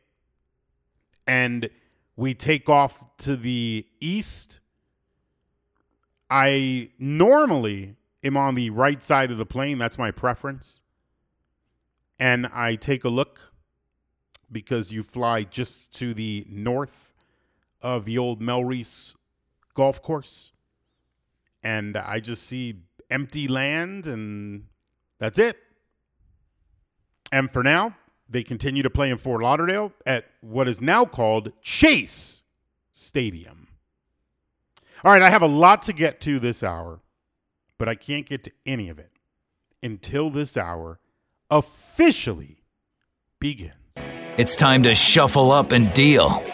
and 1.26 1.68
we 2.16 2.32
take 2.32 2.68
off 2.70 2.98
to 3.18 3.36
the 3.36 3.86
east 4.00 4.60
I 6.30 6.90
normally 6.98 7.96
am 8.24 8.36
on 8.36 8.54
the 8.54 8.70
right 8.70 9.02
side 9.02 9.30
of 9.30 9.38
the 9.38 9.46
plane. 9.46 9.78
That's 9.78 9.98
my 9.98 10.10
preference. 10.10 10.82
And 12.18 12.46
I 12.46 12.76
take 12.76 13.04
a 13.04 13.08
look 13.08 13.52
because 14.50 14.90
you 14.90 15.02
fly 15.02 15.44
just 15.44 15.94
to 15.98 16.14
the 16.14 16.46
north 16.48 17.12
of 17.82 18.06
the 18.06 18.18
old 18.18 18.40
Melreese 18.40 19.14
golf 19.74 20.02
course. 20.02 20.52
And 21.62 21.96
I 21.96 22.20
just 22.20 22.44
see 22.44 22.82
empty 23.10 23.46
land, 23.46 24.06
and 24.06 24.64
that's 25.18 25.38
it. 25.38 25.58
And 27.32 27.50
for 27.50 27.62
now, 27.62 27.96
they 28.28 28.42
continue 28.42 28.82
to 28.82 28.90
play 28.90 29.10
in 29.10 29.18
Fort 29.18 29.42
Lauderdale 29.42 29.92
at 30.04 30.26
what 30.40 30.68
is 30.68 30.80
now 30.80 31.04
called 31.04 31.52
Chase 31.62 32.44
Stadium. 32.92 33.68
All 35.04 35.12
right, 35.12 35.22
I 35.22 35.30
have 35.30 35.42
a 35.42 35.46
lot 35.46 35.82
to 35.82 35.92
get 35.92 36.20
to 36.22 36.38
this 36.38 36.62
hour, 36.62 37.00
but 37.78 37.88
I 37.88 37.94
can't 37.94 38.26
get 38.26 38.42
to 38.44 38.52
any 38.64 38.88
of 38.88 38.98
it 38.98 39.10
until 39.82 40.30
this 40.30 40.56
hour 40.56 40.98
officially 41.50 42.62
begins. 43.38 43.72
It's 44.36 44.56
time 44.56 44.82
to 44.82 44.94
shuffle 44.94 45.52
up 45.52 45.72
and 45.72 45.92
deal. 45.92 46.44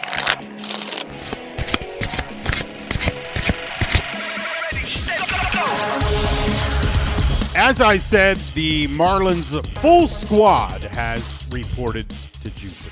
As 7.65 7.79
I 7.79 7.97
said, 7.97 8.35
the 8.55 8.89
Marlins 8.89 9.65
full 9.77 10.05
squad 10.05 10.81
has 10.81 11.47
reported 11.49 12.09
to 12.09 12.49
Jupiter. 12.49 12.91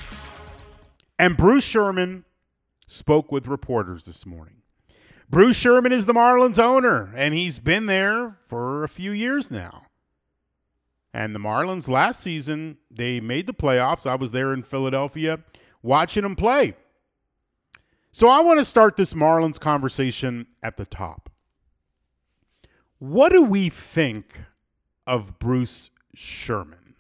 And 1.20 1.36
Bruce 1.36 1.66
Sherman 1.66 2.24
spoke 2.88 3.34
with 3.34 3.48
reporters 3.48 4.06
this 4.06 4.26
morning. 4.26 4.62
Bruce 5.30 5.58
Sherman 5.58 5.92
is 5.92 6.06
the 6.06 6.14
Marlins 6.14 6.58
owner, 6.58 7.12
and 7.18 7.34
he's 7.34 7.60
been 7.60 7.88
there 7.88 8.38
for 8.46 8.86
a 8.86 8.88
few 8.88 9.12
years 9.12 9.52
now. 9.52 9.88
And 11.14 11.36
the 11.36 11.40
Marlins 11.40 11.90
last 11.90 12.22
season, 12.22 12.78
they 12.90 13.20
made 13.20 13.48
the 13.48 13.54
playoffs. 13.54 14.08
I 14.08 14.16
was 14.16 14.32
there 14.32 14.54
in 14.54 14.64
Philadelphia 14.64 15.42
watching 15.84 16.24
them 16.24 16.38
play. 16.38 16.76
So 18.14 18.30
I 18.30 18.40
want 18.40 18.60
to 18.60 18.66
start 18.66 18.96
this 18.96 19.14
Marlins 19.14 19.60
conversation 19.60 20.48
at 20.64 20.78
the 20.78 20.86
top. 20.86 21.30
What 23.00 23.34
do 23.34 23.44
we 23.44 23.68
think 23.68 24.40
of 25.12 25.40
Bruce 25.40 25.92
Sherman? 26.16 26.96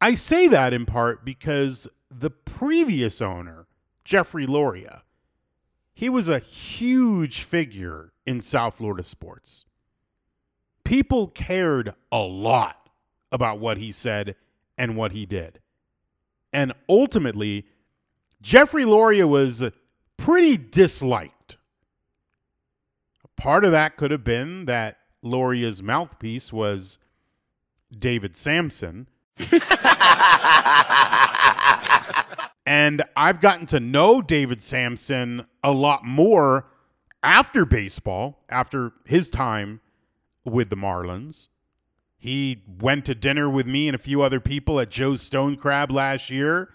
I 0.00 0.16
say 0.16 0.48
that 0.48 0.72
in 0.72 0.84
part 0.84 1.24
because 1.24 1.88
the 2.10 2.28
previous 2.28 3.22
owner, 3.22 3.68
Jeffrey 4.04 4.44
Loria, 4.44 5.04
he 5.94 6.08
was 6.08 6.28
a 6.28 6.40
huge 6.40 7.42
figure 7.42 8.12
in 8.26 8.40
South 8.40 8.78
Florida 8.78 9.04
sports. 9.04 9.64
People 10.82 11.28
cared 11.28 11.94
a 12.10 12.18
lot 12.18 12.88
about 13.30 13.60
what 13.60 13.78
he 13.78 13.92
said 13.92 14.34
and 14.76 14.96
what 14.96 15.12
he 15.12 15.24
did. 15.24 15.60
And 16.52 16.72
ultimately, 16.88 17.68
Jeffrey 18.40 18.84
Loria 18.84 19.28
was 19.28 19.70
pretty 20.16 20.56
disliked. 20.56 21.58
Part 23.36 23.64
of 23.64 23.70
that 23.70 23.96
could 23.96 24.10
have 24.10 24.24
been 24.24 24.64
that 24.64 24.98
Loria's 25.22 25.82
mouthpiece 25.82 26.52
was 26.52 26.98
David 27.96 28.34
Samson. 28.36 29.08
And 32.66 33.02
I've 33.16 33.40
gotten 33.40 33.66
to 33.66 33.80
know 33.80 34.22
David 34.22 34.62
Samson 34.62 35.46
a 35.64 35.72
lot 35.72 36.04
more 36.04 36.66
after 37.22 37.64
baseball, 37.64 38.44
after 38.48 38.92
his 39.04 39.30
time 39.30 39.80
with 40.44 40.70
the 40.70 40.76
Marlins. 40.76 41.48
He 42.16 42.62
went 42.80 43.04
to 43.06 43.14
dinner 43.16 43.50
with 43.50 43.66
me 43.66 43.88
and 43.88 43.94
a 43.96 43.98
few 43.98 44.22
other 44.22 44.38
people 44.38 44.78
at 44.78 44.90
Joe's 44.90 45.22
Stone 45.22 45.56
Crab 45.56 45.90
last 45.90 46.30
year. 46.30 46.70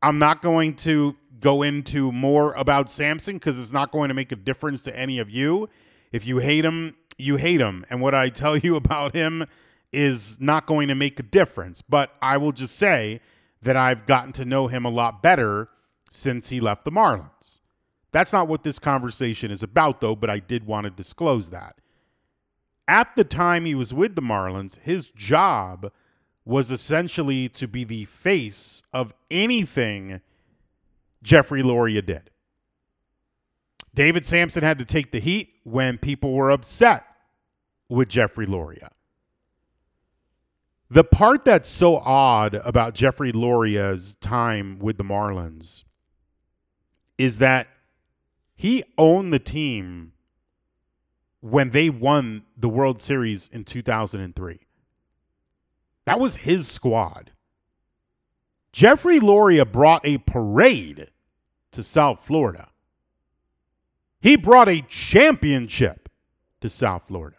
I'm 0.00 0.18
not 0.18 0.42
going 0.42 0.76
to 0.76 1.16
go 1.40 1.62
into 1.62 2.12
more 2.12 2.52
about 2.54 2.88
Samson 2.88 3.36
because 3.36 3.58
it's 3.58 3.72
not 3.72 3.90
going 3.90 4.08
to 4.08 4.14
make 4.14 4.30
a 4.30 4.36
difference 4.36 4.82
to 4.84 4.96
any 4.96 5.18
of 5.18 5.28
you. 5.28 5.68
If 6.16 6.26
you 6.26 6.38
hate 6.38 6.64
him, 6.64 6.96
you 7.18 7.36
hate 7.36 7.60
him. 7.60 7.84
And 7.90 8.00
what 8.00 8.14
I 8.14 8.30
tell 8.30 8.56
you 8.56 8.74
about 8.82 9.14
him 9.14 9.44
is 9.92 10.40
not 10.40 10.66
going 10.66 10.88
to 10.88 10.94
make 10.94 11.20
a 11.20 11.22
difference. 11.22 11.82
But 11.82 12.16
I 12.22 12.38
will 12.38 12.52
just 12.52 12.76
say 12.76 13.20
that 13.62 13.76
I've 13.76 14.06
gotten 14.06 14.32
to 14.32 14.44
know 14.44 14.66
him 14.66 14.84
a 14.84 14.90
lot 14.90 15.22
better 15.22 15.68
since 16.10 16.48
he 16.48 16.60
left 16.60 16.84
the 16.84 16.90
Marlins. 16.90 17.60
That's 18.12 18.32
not 18.32 18.48
what 18.48 18.62
this 18.62 18.78
conversation 18.78 19.50
is 19.50 19.62
about, 19.62 20.00
though, 20.00 20.16
but 20.16 20.30
I 20.30 20.38
did 20.38 20.66
want 20.66 20.84
to 20.84 20.90
disclose 20.90 21.50
that. 21.50 21.76
At 22.88 23.14
the 23.14 23.24
time 23.24 23.64
he 23.64 23.74
was 23.74 23.92
with 23.92 24.14
the 24.14 24.22
Marlins, 24.22 24.78
his 24.78 25.10
job 25.10 25.92
was 26.44 26.70
essentially 26.70 27.48
to 27.50 27.68
be 27.68 27.84
the 27.84 28.06
face 28.06 28.82
of 28.92 29.12
anything 29.30 30.20
Jeffrey 31.22 31.62
Loria 31.62 32.00
did. 32.00 32.30
David 33.94 34.24
Samson 34.24 34.62
had 34.62 34.78
to 34.78 34.84
take 34.84 35.10
the 35.10 35.18
heat 35.18 35.55
when 35.66 35.98
people 35.98 36.32
were 36.32 36.48
upset 36.52 37.04
with 37.88 38.08
Jeffrey 38.08 38.46
Loria. 38.46 38.90
The 40.88 41.02
part 41.02 41.44
that's 41.44 41.68
so 41.68 41.96
odd 41.96 42.54
about 42.54 42.94
Jeffrey 42.94 43.32
Loria's 43.32 44.14
time 44.20 44.78
with 44.78 44.96
the 44.96 45.02
Marlins 45.02 45.82
is 47.18 47.38
that 47.38 47.66
he 48.54 48.84
owned 48.96 49.32
the 49.32 49.40
team 49.40 50.12
when 51.40 51.70
they 51.70 51.90
won 51.90 52.44
the 52.56 52.68
World 52.68 53.02
Series 53.02 53.48
in 53.48 53.64
2003. 53.64 54.60
That 56.04 56.20
was 56.20 56.36
his 56.36 56.68
squad. 56.68 57.32
Jeffrey 58.72 59.18
Loria 59.18 59.64
brought 59.64 60.06
a 60.06 60.18
parade 60.18 61.10
to 61.72 61.82
South 61.82 62.24
Florida. 62.24 62.68
He 64.20 64.36
brought 64.36 64.68
a 64.68 64.80
championship 64.82 66.08
to 66.60 66.68
South 66.68 67.06
Florida. 67.08 67.36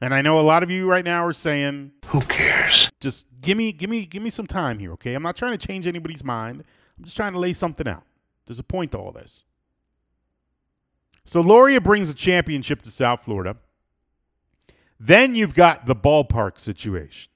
And 0.00 0.12
I 0.12 0.20
know 0.20 0.40
a 0.40 0.42
lot 0.42 0.62
of 0.62 0.70
you 0.70 0.88
right 0.90 1.04
now 1.04 1.24
are 1.24 1.32
saying, 1.32 1.92
"Who 2.06 2.20
cares?" 2.22 2.90
Just 3.00 3.26
give 3.40 3.56
me 3.56 3.72
give 3.72 3.88
me 3.88 4.04
give 4.04 4.22
me 4.22 4.30
some 4.30 4.46
time 4.46 4.78
here, 4.78 4.92
okay? 4.92 5.14
I'm 5.14 5.22
not 5.22 5.36
trying 5.36 5.52
to 5.56 5.66
change 5.66 5.86
anybody's 5.86 6.24
mind. 6.24 6.64
I'm 6.98 7.04
just 7.04 7.16
trying 7.16 7.32
to 7.34 7.38
lay 7.38 7.52
something 7.52 7.86
out. 7.86 8.04
There's 8.46 8.58
a 8.58 8.64
point 8.64 8.92
to 8.92 8.98
all 8.98 9.12
this. 9.12 9.44
So 11.24 11.40
Loria 11.40 11.80
brings 11.80 12.10
a 12.10 12.14
championship 12.14 12.82
to 12.82 12.90
South 12.90 13.24
Florida. 13.24 13.56
Then 14.98 15.34
you've 15.34 15.54
got 15.54 15.86
the 15.86 15.94
ballpark 15.94 16.58
situation. 16.58 17.30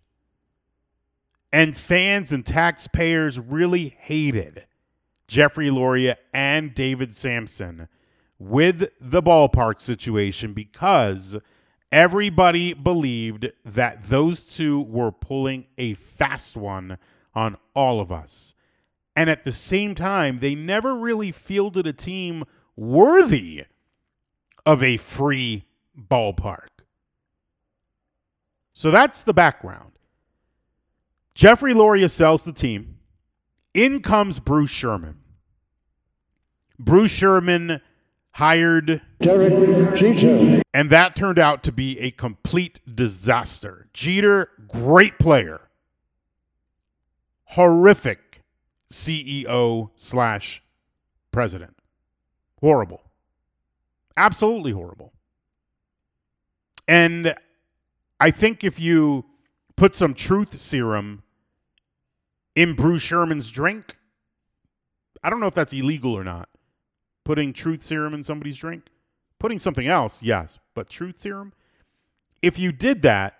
And 1.52 1.76
fans 1.76 2.32
and 2.32 2.44
taxpayers 2.44 3.38
really 3.38 3.96
hated 4.00 4.66
Jeffrey 5.28 5.70
Loria 5.70 6.16
and 6.34 6.74
David 6.74 7.14
Samson 7.14 7.88
with 8.38 8.90
the 9.00 9.22
ballpark 9.22 9.80
situation 9.80 10.52
because 10.52 11.36
everybody 11.90 12.74
believed 12.74 13.50
that 13.64 14.08
those 14.08 14.44
two 14.44 14.82
were 14.82 15.12
pulling 15.12 15.66
a 15.78 15.94
fast 15.94 16.56
one 16.56 16.98
on 17.34 17.56
all 17.74 18.00
of 18.00 18.12
us. 18.12 18.54
And 19.14 19.30
at 19.30 19.44
the 19.44 19.52
same 19.52 19.94
time, 19.94 20.40
they 20.40 20.54
never 20.54 20.94
really 20.94 21.32
fielded 21.32 21.86
a 21.86 21.92
team 21.92 22.44
worthy 22.76 23.64
of 24.66 24.82
a 24.82 24.98
free 24.98 25.64
ballpark. 25.98 26.68
So 28.74 28.90
that's 28.90 29.24
the 29.24 29.32
background. 29.32 29.92
Jeffrey 31.34 31.72
Loria 31.72 32.10
sells 32.10 32.44
the 32.44 32.52
team. 32.52 32.98
In 33.72 34.00
comes 34.00 34.38
Bruce 34.38 34.70
Sherman. 34.70 35.20
Bruce 36.78 37.10
Sherman 37.10 37.80
hired 38.36 39.00
Derek 39.18 39.94
Jeter. 39.94 40.60
and 40.74 40.90
that 40.90 41.16
turned 41.16 41.38
out 41.38 41.62
to 41.62 41.72
be 41.72 41.98
a 42.00 42.10
complete 42.10 42.80
disaster. 42.94 43.88
Jeter, 43.94 44.50
great 44.68 45.18
player, 45.18 45.62
horrific 47.44 48.42
CEO 48.90 49.88
slash 49.96 50.62
president. 51.32 51.78
Horrible. 52.60 53.00
Absolutely 54.18 54.72
horrible. 54.72 55.14
And 56.86 57.34
I 58.20 58.30
think 58.30 58.64
if 58.64 58.78
you 58.78 59.24
put 59.76 59.94
some 59.94 60.12
truth 60.12 60.60
serum 60.60 61.22
in 62.54 62.74
Bruce 62.74 63.00
Sherman's 63.02 63.50
drink, 63.50 63.96
I 65.24 65.30
don't 65.30 65.40
know 65.40 65.46
if 65.46 65.54
that's 65.54 65.72
illegal 65.72 66.12
or 66.12 66.22
not. 66.22 66.50
Putting 67.26 67.52
truth 67.52 67.82
serum 67.82 68.14
in 68.14 68.22
somebody's 68.22 68.56
drink. 68.56 68.84
Putting 69.40 69.58
something 69.58 69.88
else, 69.88 70.22
yes, 70.22 70.60
but 70.74 70.88
truth 70.88 71.18
serum? 71.18 71.52
If 72.40 72.56
you 72.56 72.70
did 72.70 73.02
that 73.02 73.34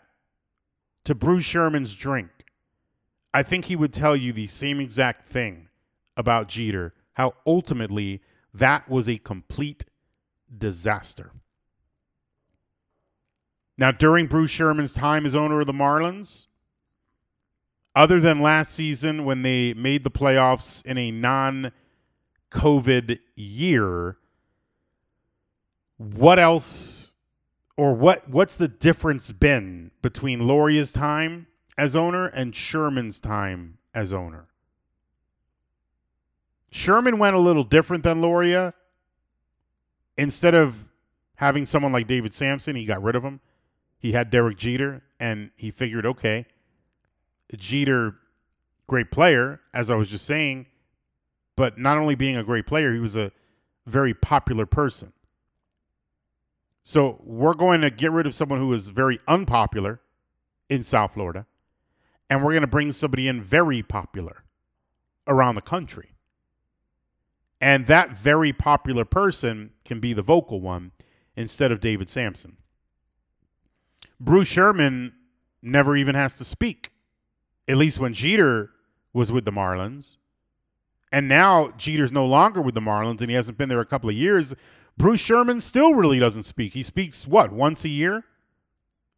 to 1.05 1.15
Bruce 1.15 1.45
Sherman's 1.45 1.95
drink, 1.95 2.31
I 3.33 3.45
think 3.45 3.67
he 3.67 3.77
would 3.77 3.93
tell 3.93 4.17
you 4.17 4.33
the 4.33 4.49
same 4.49 4.81
exact 4.81 5.29
thing 5.29 5.69
about 6.17 6.49
Jeter, 6.49 6.95
how 7.13 7.35
ultimately 7.47 8.23
that 8.53 8.89
was 8.89 9.09
a 9.09 9.19
complete 9.19 9.85
disaster. 10.59 11.31
Now, 13.79 13.93
during 13.93 14.27
Bruce 14.27 14.51
Sherman's 14.51 14.95
time 14.95 15.25
as 15.25 15.37
owner 15.37 15.61
of 15.61 15.69
the 15.69 15.73
Marlins, 15.73 16.49
other 17.95 18.19
than 18.19 18.43
last 18.43 18.73
season 18.73 19.25
when 19.25 19.43
they 19.43 19.75
made 19.75 20.03
the 20.03 20.11
playoffs 20.11 20.85
in 20.85 20.99
a 20.99 21.13
non 21.13 21.71
COVID 22.51 23.19
year, 23.35 24.19
what 25.99 26.39
else 26.39 27.15
or 27.77 27.95
what 27.95 28.29
what's 28.29 28.57
the 28.57 28.69
difference 28.69 29.33
been 29.33 29.91
between 30.03 30.47
Loria's 30.47 30.93
time 30.93 31.47
as 31.77 31.97
owner 31.97 32.27
and 32.27 32.55
Sherman's 32.55 33.21
time 33.21 33.79
as 33.95 34.13
owner? 34.13 34.47
Sherman 36.71 37.19
went 37.19 37.35
a 37.35 37.41
little 37.41 37.65
different 37.65 38.05
than 38.05 38.21
Loria. 38.21 38.75
Instead 40.19 40.55
of 40.55 40.87
having 41.37 41.67
someone 41.67 41.93
like 41.93 42.07
David 42.07 42.33
Samson, 42.33 42.77
he 42.77 42.85
got 42.85 43.03
rid 43.03 43.17
of 43.17 43.23
him. 43.23 43.41
He 43.99 44.13
had 44.13 44.31
Derek 44.31 44.59
Jeter, 44.59 45.03
and 45.19 45.51
he 45.57 45.71
figured, 45.71 46.07
okay, 46.07 46.47
Jeter, 47.55 48.17
great 48.87 49.11
player, 49.11 49.61
as 49.73 49.91
I 49.91 49.97
was 49.97 50.09
just 50.09 50.27
saying, 50.27 50.67
but 51.57 51.79
not 51.79 51.99
only 51.99 52.15
being 52.15 52.37
a 52.37 52.45
great 52.45 52.67
player, 52.67 52.93
he 52.93 53.01
was 53.01 53.17
a 53.17 53.33
very 53.87 54.15
popular 54.15 54.67
person. 54.67 55.13
So 56.83 57.21
we're 57.25 57.55
going 57.55 57.81
to 57.81 57.91
get 57.91 58.13
rid 58.13 58.27
of 58.27 58.35
someone 58.35 58.61
who 58.61 58.73
is 58.73 58.91
very 58.91 59.19
unpopular 59.27 60.01
in 60.69 60.83
South 60.83 61.15
Florida, 61.15 61.47
and 62.31 62.45
we're 62.45 62.53
going 62.53 62.61
to 62.61 62.69
bring 62.69 62.93
somebody 62.93 63.27
in 63.27 63.43
very 63.43 63.83
popular 63.83 64.45
around 65.27 65.55
the 65.55 65.63
country. 65.63 66.11
And 67.61 67.87
that 67.87 68.17
very 68.17 68.53
popular 68.53 69.05
person 69.05 69.73
can 69.85 69.99
be 69.99 70.13
the 70.13 70.23
vocal 70.23 70.61
one 70.61 70.93
instead 71.35 71.73
of 71.73 71.81
David 71.81 72.09
Samson. 72.09 72.59
Bruce 74.21 74.49
Sherman 74.49 75.15
never 75.63 75.97
even 75.97 76.15
has 76.15 76.39
to 76.39 76.45
speak, 76.45 76.91
at 77.67 77.77
least 77.77 77.99
when 77.99 78.15
Jeter 78.15 78.71
was 79.13 79.33
with 79.33 79.45
the 79.45 79.51
Marlins. 79.51 80.19
And 81.17 81.29
now 81.29 81.73
Jeter's 81.79 82.13
no 82.13 82.27
longer 82.27 82.61
with 82.61 82.75
the 82.75 82.83
Marlins 82.83 83.23
and 83.23 83.31
he 83.31 83.37
hasn't 83.37 83.57
been 83.57 83.71
there 83.71 83.81
a 83.81 83.87
couple 83.87 84.11
of 84.11 84.15
years. 84.15 84.55
Bruce 84.99 85.23
Sherman 85.23 85.63
still 85.63 85.95
really 85.95 86.19
doesn't 86.19 86.43
speak. 86.43 86.75
He 86.75 86.83
speaks, 86.83 87.27
what, 87.27 87.51
once 87.51 87.87
a 87.87 87.89
year? 87.89 88.23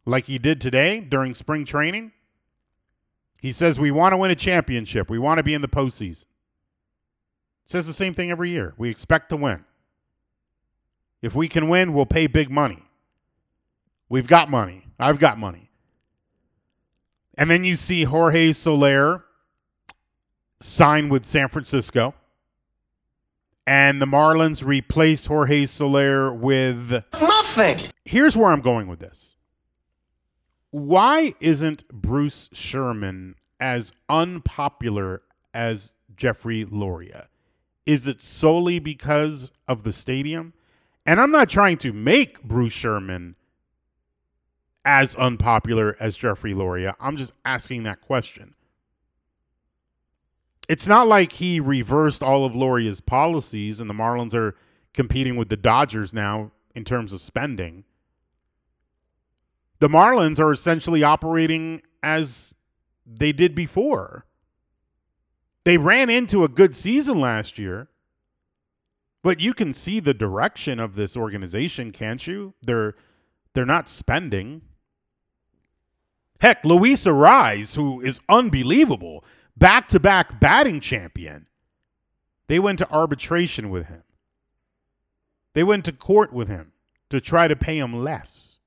Like 0.06 0.26
he 0.26 0.38
did 0.38 0.60
today 0.60 1.00
during 1.00 1.34
spring 1.34 1.64
training? 1.64 2.12
He 3.42 3.50
says, 3.50 3.80
We 3.80 3.90
want 3.90 4.12
to 4.12 4.16
win 4.16 4.30
a 4.30 4.36
championship. 4.36 5.10
We 5.10 5.18
want 5.18 5.38
to 5.38 5.42
be 5.42 5.54
in 5.54 5.60
the 5.60 5.66
postseason. 5.66 6.26
Says 7.64 7.88
the 7.88 7.92
same 7.92 8.14
thing 8.14 8.30
every 8.30 8.50
year. 8.50 8.74
We 8.78 8.90
expect 8.90 9.30
to 9.30 9.36
win. 9.36 9.64
If 11.20 11.34
we 11.34 11.48
can 11.48 11.68
win, 11.68 11.94
we'll 11.94 12.06
pay 12.06 12.28
big 12.28 12.48
money. 12.48 12.84
We've 14.08 14.28
got 14.28 14.48
money. 14.48 14.86
I've 15.00 15.18
got 15.18 15.36
money. 15.36 15.72
And 17.36 17.50
then 17.50 17.64
you 17.64 17.74
see 17.74 18.04
Jorge 18.04 18.52
Soler 18.52 19.24
sign 20.60 21.08
with 21.08 21.24
San 21.24 21.48
Francisco. 21.48 22.14
And 23.66 24.00
the 24.00 24.06
Marlins 24.06 24.64
replace 24.64 25.26
Jorge 25.26 25.66
Soler 25.66 26.32
with 26.32 27.04
Nothing. 27.12 27.90
here's 28.04 28.36
where 28.36 28.50
I'm 28.50 28.62
going 28.62 28.86
with 28.88 28.98
this. 28.98 29.36
Why 30.70 31.34
isn't 31.40 31.86
Bruce 31.88 32.48
Sherman 32.52 33.34
as 33.60 33.92
unpopular 34.08 35.22
as 35.52 35.94
Jeffrey 36.16 36.64
Loria? 36.64 37.28
Is 37.84 38.08
it 38.08 38.20
solely 38.22 38.78
because 38.78 39.50
of 39.66 39.82
the 39.82 39.92
stadium? 39.92 40.54
And 41.04 41.20
I'm 41.20 41.30
not 41.30 41.48
trying 41.48 41.78
to 41.78 41.92
make 41.92 42.42
Bruce 42.42 42.74
Sherman 42.74 43.34
as 44.84 45.14
unpopular 45.14 45.96
as 46.00 46.16
Jeffrey 46.16 46.54
Loria. 46.54 46.94
I'm 47.00 47.16
just 47.16 47.32
asking 47.44 47.82
that 47.82 48.00
question. 48.00 48.54
It's 50.68 50.86
not 50.86 51.06
like 51.08 51.32
he 51.32 51.60
reversed 51.60 52.22
all 52.22 52.44
of 52.44 52.54
Loria's 52.54 53.00
policies 53.00 53.80
and 53.80 53.88
the 53.88 53.94
Marlins 53.94 54.34
are 54.34 54.54
competing 54.92 55.36
with 55.36 55.48
the 55.48 55.56
Dodgers 55.56 56.12
now 56.12 56.50
in 56.74 56.84
terms 56.84 57.12
of 57.12 57.20
spending. 57.20 57.84
The 59.80 59.88
Marlins 59.88 60.38
are 60.38 60.52
essentially 60.52 61.02
operating 61.02 61.82
as 62.02 62.54
they 63.06 63.32
did 63.32 63.54
before. 63.54 64.26
They 65.64 65.78
ran 65.78 66.10
into 66.10 66.44
a 66.44 66.48
good 66.48 66.74
season 66.74 67.20
last 67.20 67.58
year, 67.58 67.88
but 69.22 69.40
you 69.40 69.54
can 69.54 69.72
see 69.72 70.00
the 70.00 70.14
direction 70.14 70.80
of 70.80 70.94
this 70.94 71.16
organization, 71.16 71.92
can't 71.92 72.26
you? 72.26 72.54
They're 72.62 72.94
they're 73.54 73.64
not 73.66 73.88
spending. 73.88 74.62
Heck, 76.40 76.64
Luis 76.64 77.04
Arraez, 77.04 77.74
who 77.74 78.00
is 78.00 78.20
unbelievable, 78.28 79.24
back 79.58 79.88
to 79.88 80.00
back 80.00 80.40
batting 80.40 80.80
champion, 80.80 81.46
they 82.46 82.58
went 82.58 82.78
to 82.78 82.90
arbitration 82.90 83.70
with 83.70 83.86
him. 83.86 84.02
They 85.54 85.64
went 85.64 85.84
to 85.86 85.92
court 85.92 86.32
with 86.32 86.48
him 86.48 86.72
to 87.10 87.20
try 87.20 87.48
to 87.48 87.56
pay 87.56 87.78
him 87.78 88.04
less. 88.04 88.58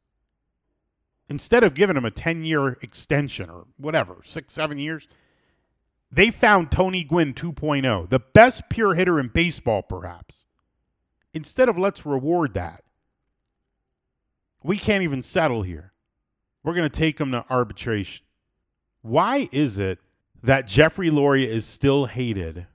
Instead 1.29 1.63
of 1.63 1.73
giving 1.73 1.95
him 1.95 2.05
a 2.05 2.11
10 2.11 2.43
year 2.43 2.77
extension 2.81 3.49
or 3.49 3.65
whatever, 3.77 4.17
six, 4.23 4.53
seven 4.53 4.77
years, 4.77 5.07
they 6.11 6.29
found 6.29 6.71
Tony 6.71 7.05
Gwynn 7.05 7.33
2.0, 7.33 8.09
the 8.09 8.19
best 8.19 8.63
pure 8.69 8.95
hitter 8.95 9.19
in 9.19 9.29
baseball, 9.29 9.81
perhaps. 9.81 10.45
Instead 11.33 11.69
of 11.69 11.77
let's 11.77 12.05
reward 12.05 12.53
that, 12.55 12.83
we 14.61 14.77
can't 14.77 15.03
even 15.03 15.21
settle 15.21 15.61
here. 15.61 15.93
We're 16.63 16.73
going 16.73 16.89
to 16.89 16.99
take 16.99 17.19
him 17.19 17.31
to 17.31 17.45
arbitration. 17.49 18.25
Why 19.01 19.47
is 19.51 19.79
it 19.79 19.99
that 20.43 20.67
Jeffrey 20.67 21.09
Loria 21.09 21.47
is 21.47 21.65
still 21.65 22.05
hated 22.05 22.67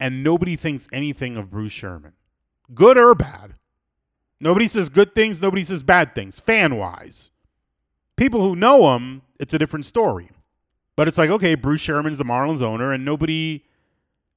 and 0.00 0.22
nobody 0.24 0.56
thinks 0.56 0.88
anything 0.92 1.36
of 1.36 1.50
Bruce 1.50 1.72
Sherman? 1.72 2.14
Good 2.74 2.98
or 2.98 3.14
bad? 3.14 3.54
Nobody 4.40 4.68
says 4.68 4.88
good 4.88 5.14
things, 5.14 5.40
nobody 5.40 5.64
says 5.64 5.82
bad 5.82 6.14
things, 6.14 6.40
fan 6.40 6.76
wise. 6.76 7.30
People 8.16 8.42
who 8.42 8.56
know 8.56 8.94
him, 8.94 9.22
it's 9.40 9.54
a 9.54 9.58
different 9.58 9.86
story. 9.86 10.30
But 10.96 11.08
it's 11.08 11.18
like, 11.18 11.30
okay, 11.30 11.54
Bruce 11.54 11.80
Sherman's 11.80 12.18
the 12.18 12.24
Marlins 12.24 12.62
owner 12.62 12.92
and 12.92 13.04
nobody 13.04 13.64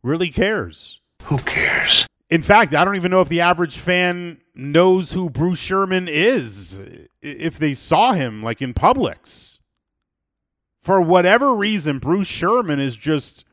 really 0.04 0.30
cares. 0.30 1.02
Who 1.23 1.38
cares? 1.39 2.08
In 2.30 2.41
fact, 2.41 2.73
I 2.73 2.84
don't 2.84 2.95
even 2.95 3.12
know 3.12 3.21
if 3.21 3.30
the 3.30 3.41
average 3.41 3.78
fan 3.78 4.41
knows 4.56 5.12
who 5.13 5.30
Bruce 5.30 5.60
Sherman 5.60 6.08
is 6.10 6.80
if 7.21 7.58
they 7.60 7.73
saw 7.73 8.13
him 8.13 8.43
like 8.43 8.62
in 8.62 8.73
Publix 8.73 9.56
For 10.88 11.02
whatever 11.02 11.54
reason, 11.54 12.00
Bruce 12.00 12.30
Sherman 12.30 12.80
is 12.80 12.95
just 12.95 13.43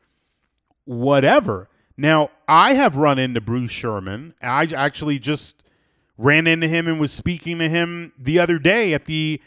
whatever. 0.85 1.67
Now, 1.97 2.31
I 2.47 2.75
have 2.75 2.95
run 2.95 3.19
into 3.19 3.41
Bruce 3.41 3.71
Sherman. 3.71 4.33
I 4.41 4.63
actually 4.73 5.19
just 5.19 5.61
ran 6.17 6.47
into 6.47 6.69
him 6.69 6.87
and 6.87 6.97
was 6.97 7.11
speaking 7.11 7.57
to 7.57 7.67
him 7.67 8.13
the 8.17 8.39
other 8.39 8.57
day 8.57 8.93
at 8.93 9.03
the 9.03 9.41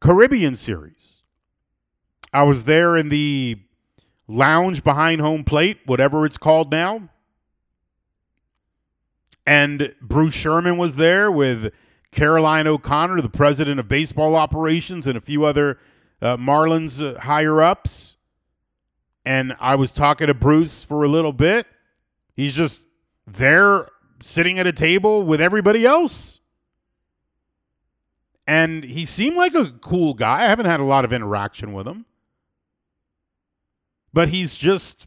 Caribbean 0.00 0.56
series. 0.56 1.22
I 2.32 2.42
was 2.42 2.64
there 2.64 2.96
in 2.96 3.08
the 3.08 3.60
lounge 4.26 4.82
behind 4.82 5.20
home 5.20 5.44
plate, 5.44 5.78
whatever 5.86 6.26
it's 6.26 6.38
called 6.38 6.72
now. 6.72 7.08
And 9.46 9.94
Bruce 10.02 10.34
Sherman 10.34 10.76
was 10.76 10.96
there 10.96 11.30
with 11.30 11.72
Caroline 12.10 12.66
O'Connor, 12.66 13.20
the 13.20 13.30
president 13.30 13.78
of 13.78 13.86
baseball 13.86 14.34
operations, 14.34 15.06
and 15.06 15.16
a 15.16 15.20
few 15.20 15.44
other 15.44 15.78
uh, 16.20 16.36
Marlins 16.36 17.02
uh, 17.02 17.18
higher 17.20 17.62
ups. 17.62 18.16
And 19.24 19.54
I 19.60 19.74
was 19.74 19.92
talking 19.92 20.28
to 20.28 20.34
Bruce 20.34 20.82
for 20.82 21.04
a 21.04 21.08
little 21.08 21.32
bit. 21.32 21.66
He's 22.34 22.54
just 22.54 22.86
there 23.26 23.88
sitting 24.20 24.58
at 24.58 24.66
a 24.66 24.72
table 24.72 25.22
with 25.22 25.40
everybody 25.40 25.84
else. 25.84 26.40
And 28.46 28.82
he 28.82 29.04
seemed 29.04 29.36
like 29.36 29.54
a 29.54 29.66
cool 29.66 30.14
guy. 30.14 30.38
I 30.38 30.44
haven't 30.44 30.66
had 30.66 30.80
a 30.80 30.84
lot 30.84 31.04
of 31.04 31.12
interaction 31.12 31.74
with 31.74 31.86
him. 31.86 32.06
But 34.14 34.30
he's 34.30 34.56
just 34.56 35.06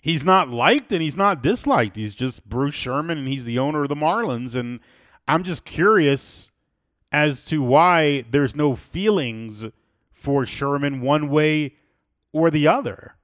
he's 0.00 0.24
not 0.24 0.48
liked 0.48 0.90
and 0.90 1.02
he's 1.02 1.18
not 1.18 1.42
disliked. 1.42 1.96
He's 1.96 2.14
just 2.14 2.48
Bruce 2.48 2.74
Sherman 2.74 3.18
and 3.18 3.28
he's 3.28 3.44
the 3.44 3.58
owner 3.58 3.82
of 3.82 3.90
the 3.90 3.94
Marlins 3.94 4.54
and 4.54 4.80
I'm 5.28 5.42
just 5.42 5.66
curious 5.66 6.50
as 7.12 7.44
to 7.46 7.62
why 7.62 8.24
there's 8.30 8.56
no 8.56 8.74
feelings 8.74 9.68
for 10.22 10.46
Sherman 10.46 11.00
one 11.00 11.28
way 11.28 11.74
or 12.32 12.50
the 12.50 12.68
other. 12.68 13.16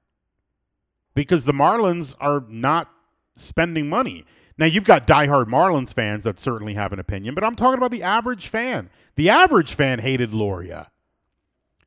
Because 1.14 1.44
the 1.44 1.52
Marlins 1.52 2.14
are 2.20 2.44
not 2.48 2.90
spending 3.34 3.88
money. 3.88 4.24
Now, 4.58 4.66
you've 4.66 4.84
got 4.84 5.06
diehard 5.06 5.46
Marlins 5.46 5.94
fans 5.94 6.24
that 6.24 6.40
certainly 6.40 6.74
have 6.74 6.92
an 6.92 6.98
opinion, 6.98 7.34
but 7.36 7.44
I'm 7.44 7.54
talking 7.54 7.78
about 7.78 7.92
the 7.92 8.02
average 8.02 8.48
fan. 8.48 8.90
The 9.14 9.30
average 9.30 9.74
fan 9.74 10.00
hated 10.00 10.34
Loria. 10.34 10.90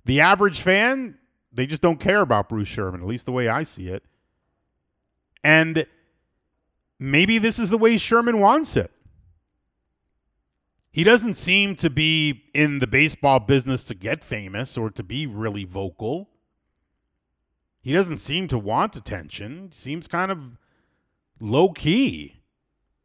The 0.06 0.22
average 0.22 0.62
fan, 0.62 1.18
they 1.52 1.68
just 1.68 1.82
don't 1.82 2.00
care 2.00 2.22
about 2.22 2.48
Bruce 2.48 2.70
Sherman, 2.70 3.02
at 3.02 3.08
least 3.08 3.26
the 3.26 3.34
way 3.34 3.50
I 3.50 3.64
see 3.64 3.90
it. 3.90 4.04
And 5.44 5.86
maybe 6.98 7.38
this 7.38 7.60
is 7.60 7.70
the 7.70 7.78
way 7.78 7.98
Sherman 7.98 8.40
wants 8.40 8.78
it. 8.78 8.92
He 10.92 11.04
doesn't 11.06 11.36
seem 11.36 11.76
to 11.76 11.90
be 11.90 12.44
in 12.54 12.80
the 12.80 12.88
baseball 12.88 13.40
business 13.40 13.86
to 13.86 13.96
get 13.96 14.24
famous 14.24 14.78
or 14.78 14.90
to 14.92 15.04
be 15.04 15.26
really 15.26 15.64
vocal. 15.64 16.30
He 17.82 17.94
doesn't 17.94 18.18
seem 18.18 18.48
to 18.50 18.60
want 18.60 18.96
attention. 18.96 19.72
Seems 19.72 20.08
kind 20.08 20.32
of 20.32 20.58
low 21.40 21.70
key. 21.70 22.42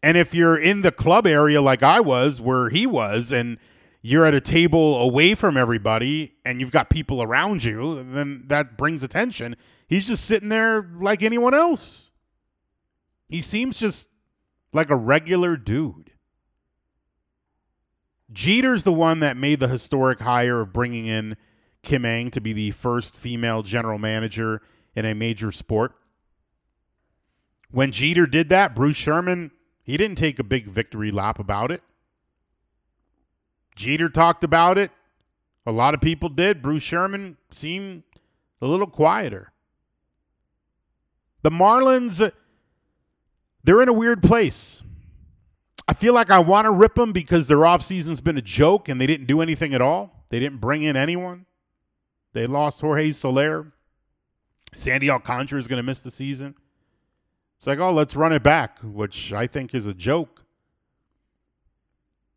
And 0.03 0.17
if 0.17 0.35
you're 0.35 0.59
in 0.59 0.83
the 0.83 0.93
club 0.93 1.27
area 1.27 1.63
like 1.63 1.83
I 1.83 2.01
was, 2.01 2.41
where 2.41 2.69
he 2.69 2.87
was, 2.87 3.33
and 3.33 3.59
you're 4.03 4.27
at 4.27 4.35
a 4.35 4.41
table 4.41 5.01
away 5.01 5.35
from 5.35 5.57
everybody 5.57 6.35
and 6.45 6.61
you've 6.61 6.71
got 6.71 6.91
people 6.91 7.23
around 7.23 7.65
you, 7.65 8.05
then 8.05 8.45
that 8.49 8.77
brings 8.77 9.03
attention. 9.03 9.57
He's 9.89 10.07
just 10.07 10.25
sitting 10.25 10.49
there 10.49 10.89
like 11.01 11.23
anyone 11.23 11.55
else. 11.55 12.11
He 13.29 13.41
seems 13.41 13.79
just 13.79 14.11
like 14.73 14.91
a 14.91 14.97
regular 14.97 15.57
dude. 15.57 16.06
Jeter's 18.33 18.85
the 18.85 18.93
one 18.93 19.21
that 19.21 19.37
made 19.37 19.61
the 19.61 19.69
historic 19.69 20.21
hire 20.21 20.61
of 20.61 20.73
bringing 20.73 21.07
in 21.07 21.37
Kim 21.83 22.05
Ng 22.05 22.31
to 22.33 22.41
be 22.41 22.53
the 22.53 22.73
first 22.73 23.17
female 23.17 23.63
general 23.63 23.99
manager 23.99 24.63
in 24.95 25.05
a 25.05 25.15
major 25.15 25.53
sport. 25.53 25.95
When 27.71 27.93
Jeter 27.93 28.27
did 28.27 28.49
that, 28.49 28.75
Bruce 28.75 28.97
Sherman, 28.97 29.51
he 29.83 29.97
didn't 29.97 30.19
take 30.19 30.39
a 30.39 30.45
big 30.45 30.67
victory 30.67 31.11
lap 31.11 31.39
about 31.39 31.71
it. 31.71 31.83
Jeter 33.77 34.09
talked 34.09 34.43
about 34.43 34.79
it. 34.79 34.91
A 35.67 35.73
lot 35.73 35.95
of 35.95 36.01
people 36.01 36.29
did. 36.29 36.63
Bruce 36.63 36.83
Sherman 36.83 37.37
seemed 37.51 38.03
a 38.61 38.67
little 38.67 38.87
quieter. 38.87 39.53
The 41.43 41.51
Marlins, 41.51 42.33
they're 43.63 43.83
in 43.83 43.89
a 43.89 43.93
weird 43.93 44.23
place. 44.23 44.83
I 45.89 45.95
feel 45.95 46.15
like 46.15 46.31
I 46.31 46.41
want 46.41 46.65
to 46.65 46.73
rip 46.73 46.95
them 46.95 47.13
because 47.13 47.47
their 47.47 47.59
offseason's 47.59 48.21
been 48.21 48.37
a 48.37 48.43
joke 48.43 48.89
and 48.89 49.01
they 49.01 49.07
didn't 49.07 49.27
do 49.27 49.41
anything 49.41 49.73
at 49.73 49.81
all. 49.81 50.25
They 50.31 50.41
didn't 50.41 50.61
bring 50.61 50.83
in 50.83 50.97
anyone. 50.97 51.47
They 52.33 52.47
lost 52.47 52.81
Jorge 52.81 53.13
Soler. 53.13 53.73
Sandy 54.73 55.09
Alcantara 55.09 55.59
is 55.59 55.69
going 55.69 55.79
to 55.79 55.87
miss 55.87 56.03
the 56.03 56.11
season. 56.11 56.55
It's 57.57 57.67
like, 57.67 57.79
oh, 57.79 57.93
let's 57.93 58.17
run 58.17 58.33
it 58.33 58.43
back, 58.43 58.79
which 58.83 59.33
I 59.33 59.47
think 59.47 59.75
is 59.75 59.87
a 59.87 59.95
joke. 59.95 60.45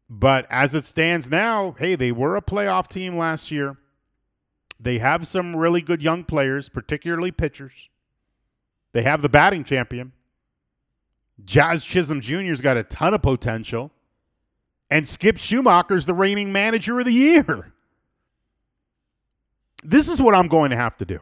But 0.10 0.48
as 0.50 0.74
it 0.74 0.86
stands 0.86 1.30
now, 1.30 1.76
hey, 1.78 1.96
they 1.96 2.12
were 2.12 2.36
a 2.36 2.42
playoff 2.42 2.88
team 2.88 3.18
last 3.18 3.52
year. 3.52 3.78
They 4.80 5.00
have 5.00 5.28
some 5.28 5.56
really 5.56 5.82
good 5.82 6.02
young 6.02 6.24
players, 6.24 6.70
particularly 6.70 7.32
pitchers. 7.32 7.90
They 8.94 9.02
have 9.02 9.22
the 9.22 9.30
batting 9.30 9.64
champion. 9.64 10.14
Jazz 11.46 11.84
Chisholm 11.84 12.22
Jr.'s 12.22 12.62
got 12.62 12.78
a 12.78 12.84
ton 12.84 13.14
of 13.14 13.22
potential. 13.22 13.92
And 14.92 15.08
Skip 15.08 15.38
Schumaker's 15.38 16.06
the 16.06 16.14
reigning 16.14 16.52
manager 16.52 17.00
of 17.00 17.06
the 17.06 17.14
year. 17.14 17.74
This 19.84 20.10
is 20.10 20.22
what 20.22 20.36
I'm 20.36 20.48
going 20.48 20.72
to 20.72 20.76
have 20.76 20.98
to 20.98 21.06
do. 21.06 21.20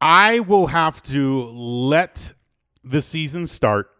I 0.00 0.40
will 0.40 0.66
have 0.68 1.02
to 1.04 1.44
let 1.44 2.34
the 2.82 3.02
season 3.02 3.46
start. 3.46 3.90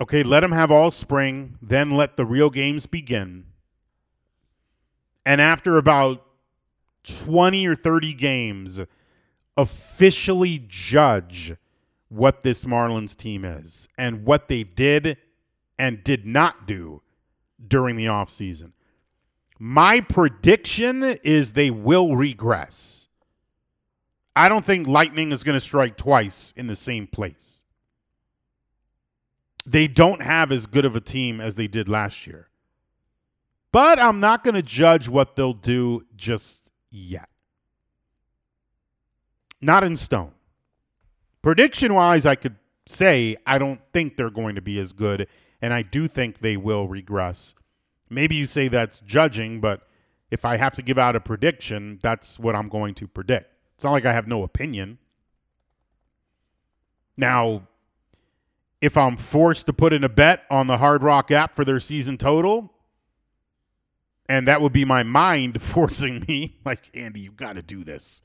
Okay, 0.00 0.22
let 0.22 0.40
them 0.40 0.52
have 0.52 0.70
all 0.70 0.90
spring, 0.90 1.58
then 1.60 1.90
let 1.90 2.16
the 2.16 2.24
real 2.24 2.48
games 2.48 2.86
begin. 2.86 3.44
And 5.26 5.40
after 5.40 5.76
about 5.76 6.24
20 7.04 7.66
or 7.66 7.74
30 7.74 8.14
games, 8.14 8.80
officially 9.56 10.64
judge 10.66 11.54
what 12.10 12.42
this 12.42 12.64
Marlins 12.64 13.16
team 13.16 13.44
is 13.44 13.88
and 13.96 14.24
what 14.26 14.48
they 14.48 14.64
did 14.64 15.16
and 15.78 16.04
did 16.04 16.26
not 16.26 16.66
do 16.66 17.00
during 17.66 17.96
the 17.96 18.06
offseason. 18.06 18.72
My 19.58 20.00
prediction 20.00 21.02
is 21.22 21.52
they 21.52 21.70
will 21.70 22.16
regress. 22.16 23.08
I 24.34 24.48
don't 24.48 24.64
think 24.64 24.86
lightning 24.86 25.32
is 25.32 25.44
going 25.44 25.54
to 25.54 25.60
strike 25.60 25.96
twice 25.96 26.52
in 26.56 26.66
the 26.66 26.76
same 26.76 27.06
place. 27.06 27.64
They 29.64 29.86
don't 29.86 30.22
have 30.22 30.50
as 30.50 30.66
good 30.66 30.84
of 30.84 30.96
a 30.96 31.00
team 31.00 31.40
as 31.40 31.56
they 31.56 31.68
did 31.68 31.88
last 31.88 32.26
year. 32.26 32.48
But 33.72 34.00
I'm 34.00 34.18
not 34.18 34.42
going 34.42 34.54
to 34.56 34.62
judge 34.62 35.08
what 35.08 35.36
they'll 35.36 35.52
do 35.52 36.02
just 36.16 36.70
yet. 36.90 37.28
Not 39.60 39.84
in 39.84 39.96
stone. 39.96 40.32
Prediction 41.42 41.94
wise, 41.94 42.26
I 42.26 42.34
could 42.34 42.56
say 42.86 43.36
I 43.46 43.58
don't 43.58 43.80
think 43.92 44.16
they're 44.16 44.30
going 44.30 44.54
to 44.56 44.60
be 44.60 44.78
as 44.78 44.92
good, 44.92 45.26
and 45.62 45.72
I 45.72 45.82
do 45.82 46.06
think 46.06 46.40
they 46.40 46.56
will 46.56 46.86
regress. 46.86 47.54
Maybe 48.08 48.36
you 48.36 48.46
say 48.46 48.68
that's 48.68 49.00
judging, 49.00 49.60
but 49.60 49.86
if 50.30 50.44
I 50.44 50.56
have 50.56 50.74
to 50.74 50.82
give 50.82 50.98
out 50.98 51.16
a 51.16 51.20
prediction, 51.20 51.98
that's 52.02 52.38
what 52.38 52.54
I'm 52.54 52.68
going 52.68 52.94
to 52.96 53.06
predict. 53.06 53.46
It's 53.74 53.84
not 53.84 53.92
like 53.92 54.04
I 54.04 54.12
have 54.12 54.28
no 54.28 54.42
opinion. 54.42 54.98
Now, 57.16 57.62
if 58.80 58.96
I'm 58.96 59.16
forced 59.16 59.66
to 59.66 59.72
put 59.72 59.92
in 59.92 60.04
a 60.04 60.08
bet 60.08 60.44
on 60.50 60.66
the 60.66 60.78
Hard 60.78 61.02
Rock 61.02 61.30
app 61.30 61.54
for 61.54 61.64
their 61.64 61.80
season 61.80 62.16
total, 62.18 62.72
and 64.28 64.46
that 64.46 64.60
would 64.60 64.72
be 64.72 64.84
my 64.84 65.02
mind 65.02 65.62
forcing 65.62 66.24
me, 66.28 66.58
like, 66.64 66.90
Andy, 66.94 67.20
you 67.20 67.32
got 67.32 67.54
to 67.54 67.62
do 67.62 67.84
this. 67.84 68.22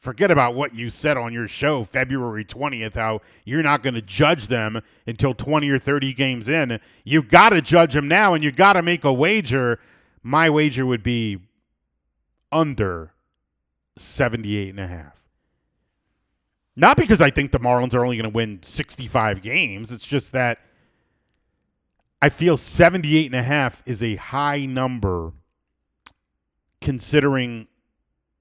Forget 0.00 0.30
about 0.30 0.54
what 0.54 0.74
you 0.74 0.90
said 0.90 1.16
on 1.16 1.32
your 1.32 1.48
show 1.48 1.82
February 1.82 2.44
20th, 2.44 2.94
how 2.94 3.20
you're 3.44 3.62
not 3.62 3.82
going 3.82 3.94
to 3.94 4.02
judge 4.02 4.46
them 4.46 4.80
until 5.06 5.34
20 5.34 5.68
or 5.70 5.78
30 5.78 6.12
games 6.12 6.48
in. 6.48 6.80
You've 7.04 7.28
got 7.28 7.48
to 7.50 7.60
judge 7.60 7.94
them 7.94 8.06
now 8.06 8.34
and 8.34 8.44
you've 8.44 8.56
got 8.56 8.74
to 8.74 8.82
make 8.82 9.04
a 9.04 9.12
wager. 9.12 9.80
My 10.22 10.50
wager 10.50 10.86
would 10.86 11.02
be 11.02 11.38
under 12.52 13.12
78 13.96 14.70
and 14.70 14.80
a 14.80 14.86
half. 14.86 15.14
Not 16.76 16.96
because 16.96 17.20
I 17.20 17.30
think 17.30 17.50
the 17.50 17.58
Marlins 17.58 17.92
are 17.92 18.04
only 18.04 18.16
going 18.16 18.30
to 18.30 18.34
win 18.34 18.62
65 18.62 19.42
games. 19.42 19.90
It's 19.90 20.06
just 20.06 20.30
that 20.30 20.60
I 22.22 22.28
feel 22.28 22.56
78 22.56 23.26
and 23.26 23.34
a 23.34 23.42
half 23.42 23.82
is 23.84 24.00
a 24.00 24.14
high 24.14 24.64
number 24.64 25.32
considering 26.80 27.66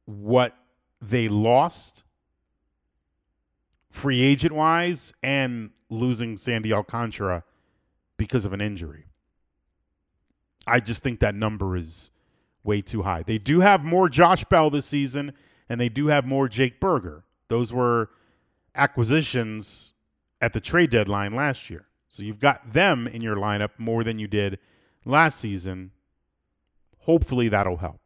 what 0.06 0.56
they 1.02 1.28
lost 1.28 2.04
free 3.90 4.22
agent 4.22 4.54
wise 4.54 5.14
and 5.24 5.72
losing 5.90 6.38
Sandy 6.38 6.74
Alcantara 6.74 7.44
because 8.18 8.46
of 8.46 8.54
an 8.54 8.62
injury. 8.62 9.06
I 10.66 10.80
just 10.80 11.04
think 11.04 11.20
that 11.22 11.36
number 11.36 11.76
is 11.78 12.12
way 12.64 12.82
too 12.82 13.04
high. 13.04 13.24
They 13.24 13.38
do 13.38 13.62
have 13.62 13.84
more 13.84 14.10
Josh 14.10 14.44
Bell 14.44 14.70
this 14.70 14.86
season. 14.86 15.34
and 15.70 15.82
they 15.82 15.90
do 15.90 16.08
have 16.08 16.26
more 16.26 16.48
Jake 16.48 16.80
Burger. 16.80 17.26
Those 17.50 17.74
were 17.74 18.10
acquisitions 18.74 19.94
at 20.40 20.54
the 20.54 20.62
trade 20.62 20.90
deadline 20.90 21.36
last 21.36 21.70
year. 21.70 21.88
So 22.08 22.24
you've 22.24 22.40
got 22.40 22.72
them 22.72 23.08
in 23.08 23.22
your 23.22 23.36
lineup 23.36 23.72
more 23.78 24.04
than 24.04 24.18
you 24.18 24.28
did 24.28 24.60
last 25.04 25.40
season. 25.40 25.92
Hopefully 27.00 27.50
that'll 27.50 27.78
help. 27.78 28.02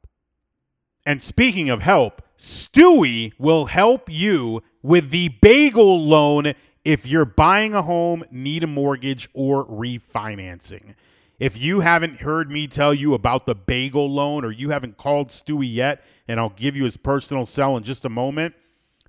And 1.06 1.22
speaking 1.22 1.70
of 1.70 1.82
help, 1.82 2.22
Stewie 2.42 3.34
will 3.38 3.66
help 3.66 4.10
you 4.10 4.64
with 4.82 5.12
the 5.12 5.30
bagel 5.30 6.04
loan 6.04 6.54
if 6.84 7.06
you're 7.06 7.24
buying 7.24 7.76
a 7.76 7.84
home, 7.84 8.24
need 8.32 8.64
a 8.64 8.68
mortgage, 8.68 9.30
or 9.36 9.64
refinancing. 9.68 10.96
If 11.40 11.56
you 11.62 11.82
haven't 11.82 12.22
heard 12.22 12.50
me 12.50 12.66
tell 12.66 12.96
you 12.96 13.14
about 13.14 13.46
the 13.46 13.54
bagel 13.54 14.10
loan 14.10 14.44
or 14.44 14.52
you 14.52 14.72
haven't 14.72 14.98
called 14.98 15.30
Stewie 15.30 15.72
yet, 15.72 16.04
and 16.28 16.40
I'll 16.40 16.50
give 16.50 16.76
you 16.76 16.84
his 16.84 16.98
personal 16.98 17.46
cell 17.46 17.78
in 17.78 17.84
just 17.84 18.06
a 18.06 18.10
moment, 18.10 18.56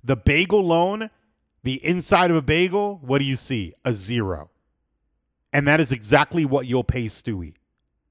the 0.03 0.15
bagel 0.15 0.63
loan, 0.63 1.09
the 1.63 1.83
inside 1.83 2.29
of 2.29 2.37
a 2.37 2.41
bagel, 2.43 2.99
what 3.01 3.17
do 3.17 3.25
you 3.25 3.35
see? 3.35 3.73
A 3.83 3.93
zero. 3.93 4.51
And 5.51 5.67
that 5.67 5.79
is 5.79 5.91
exactly 5.91 6.45
what 6.45 6.67
you'll 6.67 6.83
pay 6.83 7.05
Stewie. 7.05 7.55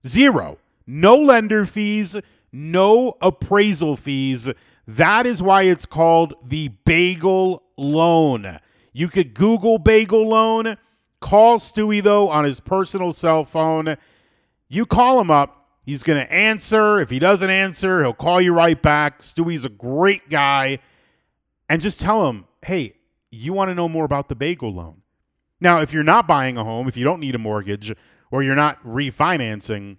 Zero. 0.05 0.59
No 0.85 1.15
lender 1.15 1.65
fees, 1.65 2.21
no 2.51 3.17
appraisal 3.23 3.97
fees. 3.97 4.53
That 4.87 5.27
is 5.27 5.43
why 5.43 5.63
it's 5.63 5.87
called 5.87 6.35
the 6.45 6.69
bagel 6.85 7.63
loan. 7.77 8.59
You 8.93 9.09
could 9.09 9.35
Google 9.35 9.79
bagel 9.79 10.29
loan. 10.29 10.77
Call 11.21 11.59
Stewie, 11.59 12.03
though, 12.03 12.29
on 12.29 12.45
his 12.45 12.61
personal 12.61 13.13
cell 13.13 13.45
phone. 13.45 13.97
You 14.69 14.87
call 14.87 15.21
him 15.21 15.31
up. 15.31 15.59
He's 15.85 16.03
going 16.03 16.19
to 16.19 16.33
answer. 16.33 17.01
If 17.01 17.11
he 17.11 17.19
doesn't 17.19 17.51
answer, 17.51 18.03
he'll 18.03 18.13
call 18.13 18.41
you 18.41 18.53
right 18.53 18.81
back. 18.81 19.21
Stewie's 19.21 19.65
a 19.65 19.69
great 19.69 20.29
guy. 20.29 20.79
And 21.69 21.81
just 21.81 22.01
tell 22.01 22.29
him, 22.29 22.47
hey, 22.63 22.95
you 23.31 23.53
want 23.53 23.71
to 23.71 23.75
know 23.75 23.89
more 23.89 24.05
about 24.05 24.29
the 24.29 24.35
bagel 24.35 24.73
loan. 24.73 25.03
Now, 25.61 25.81
if 25.81 25.93
you're 25.93 26.03
not 26.03 26.27
buying 26.27 26.59
a 26.59 26.65
home, 26.65 26.89
if 26.89 26.97
you 26.97 27.05
don't 27.05 27.21
need 27.21 27.35
a 27.35 27.39
mortgage, 27.39 27.95
or 28.31 28.43
you're 28.43 28.57
not 28.57 28.83
refinancing, 28.85 29.97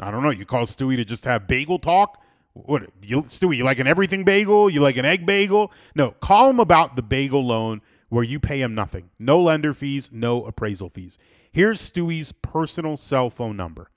I 0.00 0.10
don't 0.10 0.22
know. 0.22 0.30
You 0.30 0.46
call 0.46 0.64
Stewie 0.64 0.96
to 0.96 1.04
just 1.04 1.24
have 1.26 1.46
bagel 1.46 1.78
talk. 1.78 2.22
What 2.64 2.90
you 3.02 3.22
Stewie? 3.22 3.56
You 3.56 3.64
like 3.64 3.78
an 3.78 3.86
everything 3.86 4.24
bagel? 4.24 4.68
You 4.68 4.80
like 4.80 4.96
an 4.96 5.04
egg 5.04 5.26
bagel? 5.26 5.72
No, 5.94 6.10
call 6.10 6.50
him 6.50 6.60
about 6.60 6.96
the 6.96 7.02
bagel 7.02 7.44
loan 7.44 7.80
where 8.08 8.24
you 8.24 8.40
pay 8.40 8.62
him 8.62 8.74
nothing, 8.74 9.10
no 9.18 9.40
lender 9.40 9.74
fees, 9.74 10.10
no 10.12 10.44
appraisal 10.44 10.88
fees. 10.88 11.18
Here's 11.52 11.80
Stewie's 11.80 12.32
personal 12.32 12.96
cell 12.96 13.30
phone 13.30 13.56
number: 13.56 13.90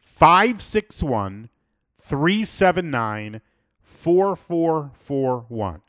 561 0.00 1.48
379 2.00 3.40
4441. 3.82 5.82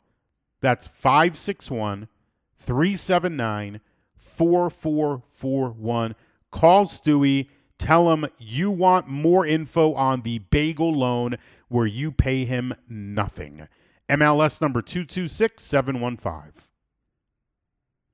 That's 0.60 0.88
561 0.88 2.08
379 2.58 3.80
4441. 4.16 6.14
Call 6.50 6.86
Stewie. 6.86 7.48
Tell 7.78 8.12
him 8.12 8.26
you 8.38 8.72
want 8.72 9.06
more 9.06 9.46
info 9.46 9.94
on 9.94 10.22
the 10.22 10.40
bagel 10.40 10.92
loan 10.92 11.36
where 11.68 11.86
you 11.86 12.12
pay 12.12 12.44
him 12.44 12.72
nothing. 12.88 13.68
MLS 14.08 14.60
number 14.60 14.82
226715. 14.82 16.52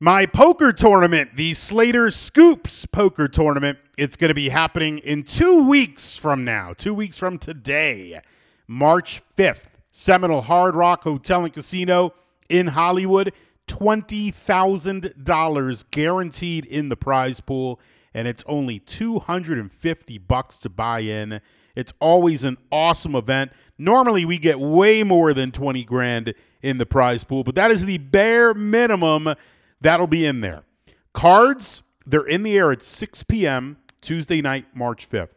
My 0.01 0.27
poker 0.27 0.73
tournament, 0.73 1.37
the 1.37 1.55
Slater 1.55 2.11
Scoops 2.11 2.85
poker 2.85 3.29
tournament, 3.29 3.79
it's 3.97 4.17
going 4.17 4.29
to 4.29 4.35
be 4.35 4.49
happening 4.49 4.99
in 4.99 5.23
two 5.23 5.69
weeks 5.69 6.19
from 6.19 6.45
now, 6.45 6.73
two 6.73 6.93
weeks 6.93 7.17
from 7.17 7.38
today, 7.38 8.21
March 8.67 9.23
5th. 9.37 9.69
Seminole 9.97 10.43
Hard 10.43 10.75
Rock 10.75 11.05
Hotel 11.05 11.45
and 11.45 11.53
Casino 11.53 12.14
in 12.49 12.67
Hollywood. 12.67 13.33
$20,000 13.69 15.85
guaranteed 15.93 16.67
in 16.67 16.88
the 16.88 16.97
prize 16.97 17.40
pool 17.40 17.79
and 18.12 18.27
it's 18.27 18.43
only 18.47 18.81
250 18.81 20.19
bucks 20.19 20.59
to 20.59 20.69
buy 20.69 20.99
in. 20.99 21.40
It's 21.74 21.92
always 22.00 22.44
an 22.44 22.56
awesome 22.70 23.14
event. 23.14 23.52
Normally 23.78 24.24
we 24.24 24.38
get 24.38 24.60
way 24.60 25.02
more 25.02 25.32
than 25.32 25.50
20 25.50 25.84
grand 25.84 26.34
in 26.62 26.78
the 26.78 26.87
prize 26.87 27.24
pool, 27.24 27.44
but 27.44 27.54
that 27.56 27.70
is 27.70 27.84
the 27.84 27.98
bare 27.98 28.54
minimum 28.54 29.34
that'll 29.80 30.06
be 30.06 30.24
in 30.24 30.40
there. 30.40 30.62
Cards, 31.12 31.82
they're 32.06 32.26
in 32.26 32.42
the 32.42 32.56
air 32.56 32.72
at 32.72 32.82
6 32.82 33.22
p.m. 33.24 33.78
Tuesday 34.00 34.40
night, 34.40 34.66
March 34.74 35.08
5th. 35.08 35.30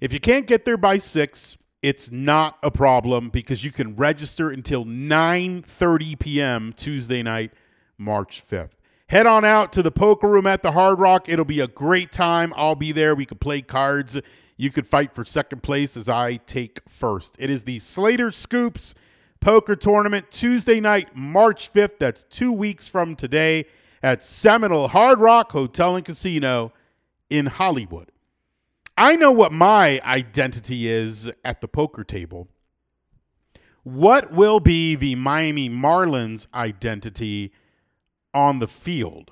If 0.00 0.12
you 0.12 0.20
can't 0.20 0.46
get 0.46 0.64
there 0.64 0.76
by 0.76 0.98
6, 0.98 1.58
it's 1.82 2.10
not 2.10 2.58
a 2.62 2.70
problem 2.70 3.30
because 3.30 3.64
you 3.64 3.72
can 3.72 3.96
register 3.96 4.50
until 4.50 4.84
9:30 4.84 6.18
p.m. 6.18 6.72
Tuesday 6.74 7.22
night, 7.22 7.52
March 7.96 8.44
5th. 8.46 8.70
Head 9.08 9.26
on 9.26 9.44
out 9.44 9.72
to 9.72 9.82
the 9.82 9.90
poker 9.90 10.28
room 10.28 10.46
at 10.46 10.62
the 10.62 10.72
Hard 10.72 11.00
Rock. 11.00 11.28
It'll 11.28 11.44
be 11.44 11.60
a 11.60 11.66
great 11.66 12.12
time. 12.12 12.52
I'll 12.54 12.76
be 12.76 12.92
there. 12.92 13.14
We 13.14 13.26
could 13.26 13.40
play 13.40 13.60
cards. 13.60 14.20
You 14.60 14.68
could 14.70 14.86
fight 14.86 15.14
for 15.14 15.24
second 15.24 15.62
place 15.62 15.96
as 15.96 16.06
I 16.06 16.36
take 16.36 16.82
first. 16.86 17.34
It 17.38 17.48
is 17.48 17.64
the 17.64 17.78
Slater 17.78 18.30
Scoops 18.30 18.94
Poker 19.40 19.74
Tournament 19.74 20.30
Tuesday 20.30 20.80
night, 20.80 21.16
March 21.16 21.72
5th. 21.72 21.98
That's 21.98 22.24
two 22.24 22.52
weeks 22.52 22.86
from 22.86 23.16
today 23.16 23.64
at 24.02 24.22
Seminole 24.22 24.88
Hard 24.88 25.18
Rock 25.18 25.52
Hotel 25.52 25.96
and 25.96 26.04
Casino 26.04 26.74
in 27.30 27.46
Hollywood. 27.46 28.12
I 28.98 29.16
know 29.16 29.32
what 29.32 29.50
my 29.50 29.98
identity 30.04 30.88
is 30.88 31.32
at 31.42 31.62
the 31.62 31.68
poker 31.68 32.04
table. 32.04 32.46
What 33.82 34.30
will 34.30 34.60
be 34.60 34.94
the 34.94 35.14
Miami 35.14 35.70
Marlins 35.70 36.46
identity 36.52 37.54
on 38.34 38.58
the 38.58 38.68
field? 38.68 39.30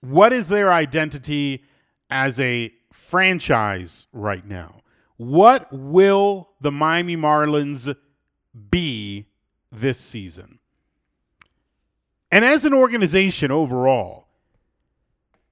What 0.00 0.32
is 0.32 0.46
their 0.46 0.72
identity 0.72 1.64
as 2.08 2.38
a 2.38 2.72
franchise 3.06 4.06
right 4.12 4.44
now? 4.44 4.80
What 5.16 5.68
will 5.72 6.50
the 6.60 6.72
Miami 6.72 7.16
Marlins 7.16 7.94
be 8.70 9.26
this 9.72 9.98
season? 9.98 10.58
And 12.30 12.44
as 12.44 12.64
an 12.64 12.74
organization 12.74 13.50
overall, 13.50 14.28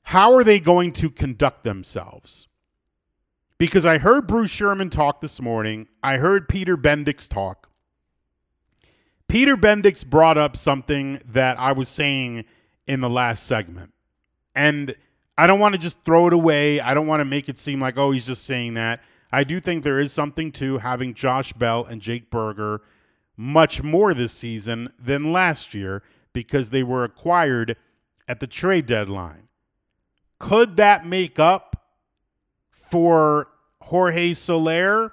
how 0.03 0.35
are 0.35 0.45
they 0.45 0.61
going 0.61 0.93
to 0.93 1.09
conduct 1.09 1.65
themselves? 1.65 2.49
Because 3.57 3.87
I 3.87 3.99
heard 3.99 4.27
Bruce 4.27 4.51
Sherman 4.51 4.91
talk 4.91 5.21
this 5.21 5.41
morning, 5.41 5.89
I 6.03 6.17
heard 6.17 6.49
Peter 6.49 6.77
Bendix 6.77 7.29
talk. 7.29 7.71
Peter 9.29 9.57
Bendix 9.57 10.07
brought 10.07 10.37
up 10.37 10.57
something 10.57 11.21
that 11.25 11.59
I 11.59 11.73
was 11.73 11.89
saying 11.89 12.45
in 12.87 13.01
the 13.01 13.09
last 13.09 13.47
segment. 13.47 13.95
And 14.55 14.95
I 15.37 15.47
don't 15.47 15.59
want 15.59 15.75
to 15.75 15.81
just 15.81 16.05
throw 16.05 16.29
it 16.29 16.33
away. 16.33 16.81
I 16.81 16.95
don't 16.95 17.07
want 17.07 17.21
to 17.21 17.25
make 17.25 17.49
it 17.49 17.59
seem 17.59 17.81
like, 17.81 17.99
oh, 17.99 18.13
he's 18.13 18.27
just 18.27 18.45
saying 18.45 18.75
that. 18.75 19.01
I 19.33 19.43
do 19.43 19.59
think 19.59 19.83
there 19.83 19.99
is 19.99 20.13
something 20.13 20.53
to 20.53 20.79
having 20.79 21.13
Josh 21.13 21.53
Bell 21.53 21.85
and 21.85 22.01
Jake 22.01 22.31
Burger 22.31 22.83
much 23.37 23.83
more 23.83 24.15
this 24.15 24.33
season 24.33 24.93
than 24.99 25.33
last 25.33 25.75
year 25.75 26.05
because 26.33 26.71
they 26.71 26.85
were 26.85 27.03
acquired 27.03 27.77
at 28.29 28.39
the 28.39 28.47
trade 28.47 28.87
deadline. 28.87 29.49
Could 30.39 30.77
that 30.77 31.05
make 31.05 31.41
up 31.41 31.85
for 32.71 33.49
Jorge 33.81 34.35
Soler? 34.35 35.13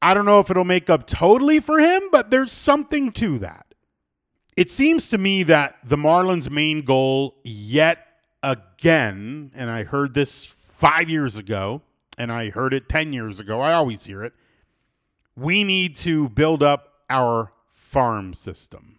I 0.00 0.14
don't 0.14 0.24
know 0.24 0.40
if 0.40 0.48
it'll 0.48 0.64
make 0.64 0.88
up 0.88 1.06
totally 1.06 1.60
for 1.60 1.78
him, 1.80 2.02
but 2.10 2.30
there's 2.30 2.52
something 2.52 3.12
to 3.12 3.38
that. 3.40 3.74
It 4.56 4.70
seems 4.70 5.10
to 5.10 5.18
me 5.18 5.42
that 5.44 5.76
the 5.84 5.96
Marlins' 5.96 6.50
main 6.50 6.82
goal, 6.82 7.36
yet 7.44 8.07
again, 8.42 9.52
and 9.54 9.70
I 9.70 9.84
heard 9.84 10.14
this 10.14 10.44
five 10.44 11.08
years 11.08 11.36
ago, 11.36 11.82
and 12.16 12.32
I 12.32 12.50
heard 12.50 12.74
it 12.74 12.88
10 12.88 13.12
years 13.12 13.40
ago, 13.40 13.60
I 13.60 13.72
always 13.72 14.04
hear 14.04 14.22
it. 14.22 14.32
We 15.36 15.64
need 15.64 15.94
to 15.96 16.28
build 16.28 16.62
up 16.62 16.94
our 17.08 17.52
farm 17.72 18.34
system. 18.34 18.98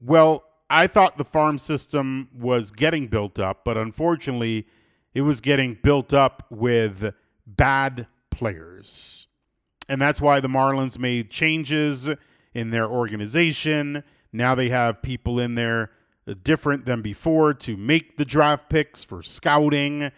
Well, 0.00 0.44
I 0.70 0.86
thought 0.86 1.16
the 1.16 1.24
farm 1.24 1.58
system 1.58 2.28
was 2.38 2.70
getting 2.70 3.08
built 3.08 3.38
up, 3.38 3.64
but 3.64 3.76
unfortunately, 3.76 4.66
it 5.14 5.22
was 5.22 5.40
getting 5.40 5.74
built 5.82 6.12
up 6.12 6.46
with 6.50 7.14
bad 7.46 8.06
players. 8.30 9.26
And 9.88 10.00
that's 10.00 10.20
why 10.20 10.40
the 10.40 10.48
Marlins 10.48 10.98
made 10.98 11.30
changes 11.30 12.10
in 12.54 12.70
their 12.70 12.86
organization. 12.86 14.04
Now 14.32 14.54
they 14.54 14.68
have 14.68 15.00
people 15.00 15.40
in 15.40 15.54
there 15.54 15.90
different 16.34 16.84
than 16.84 17.02
before 17.02 17.54
to 17.54 17.76
make 17.76 18.16
the 18.16 18.24
draft 18.24 18.68
picks 18.68 19.04
for 19.04 19.22
scouting. 19.22 20.10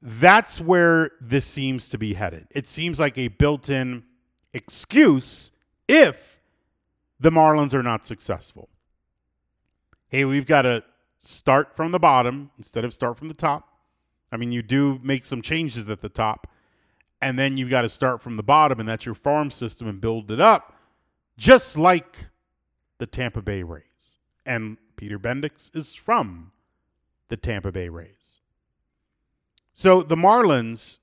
That's 0.00 0.60
where 0.60 1.12
this 1.20 1.44
seems 1.46 1.88
to 1.90 1.98
be 1.98 2.14
headed. 2.14 2.46
It 2.50 2.66
seems 2.66 2.98
like 2.98 3.16
a 3.18 3.28
built 3.28 3.70
in 3.70 4.02
excuse 4.52 5.52
if 5.88 6.40
the 7.20 7.30
Marlins 7.30 7.72
are 7.72 7.82
not 7.82 8.04
successful. 8.04 8.68
Hey, 10.08 10.24
we've 10.24 10.46
got 10.46 10.62
to 10.62 10.82
start 11.18 11.76
from 11.76 11.92
the 11.92 12.00
bottom 12.00 12.50
instead 12.58 12.84
of 12.84 12.92
start 12.92 13.16
from 13.16 13.28
the 13.28 13.34
top. 13.34 13.68
I 14.32 14.36
mean, 14.36 14.50
you 14.50 14.62
do 14.62 14.98
make 15.02 15.24
some 15.24 15.40
changes 15.40 15.88
at 15.88 16.00
the 16.00 16.08
top, 16.08 16.48
And 17.22 17.38
then 17.38 17.56
you've 17.56 17.70
got 17.70 17.82
to 17.82 17.88
start 17.88 18.20
from 18.20 18.36
the 18.36 18.42
bottom, 18.42 18.80
and 18.80 18.88
that's 18.88 19.06
your 19.06 19.14
farm 19.14 19.52
system 19.52 19.86
and 19.86 20.00
build 20.00 20.32
it 20.32 20.40
up, 20.40 20.74
just 21.38 21.78
like 21.78 22.26
the 22.98 23.06
Tampa 23.06 23.40
Bay 23.40 23.62
Rays. 23.62 24.18
And 24.44 24.76
Peter 25.02 25.18
Bendix 25.18 25.74
is 25.74 25.96
from 25.96 26.52
the 27.26 27.36
Tampa 27.36 27.72
Bay 27.72 27.88
Rays. 27.88 28.38
So 29.72 30.00
the 30.00 30.14
Marlins, 30.14 31.00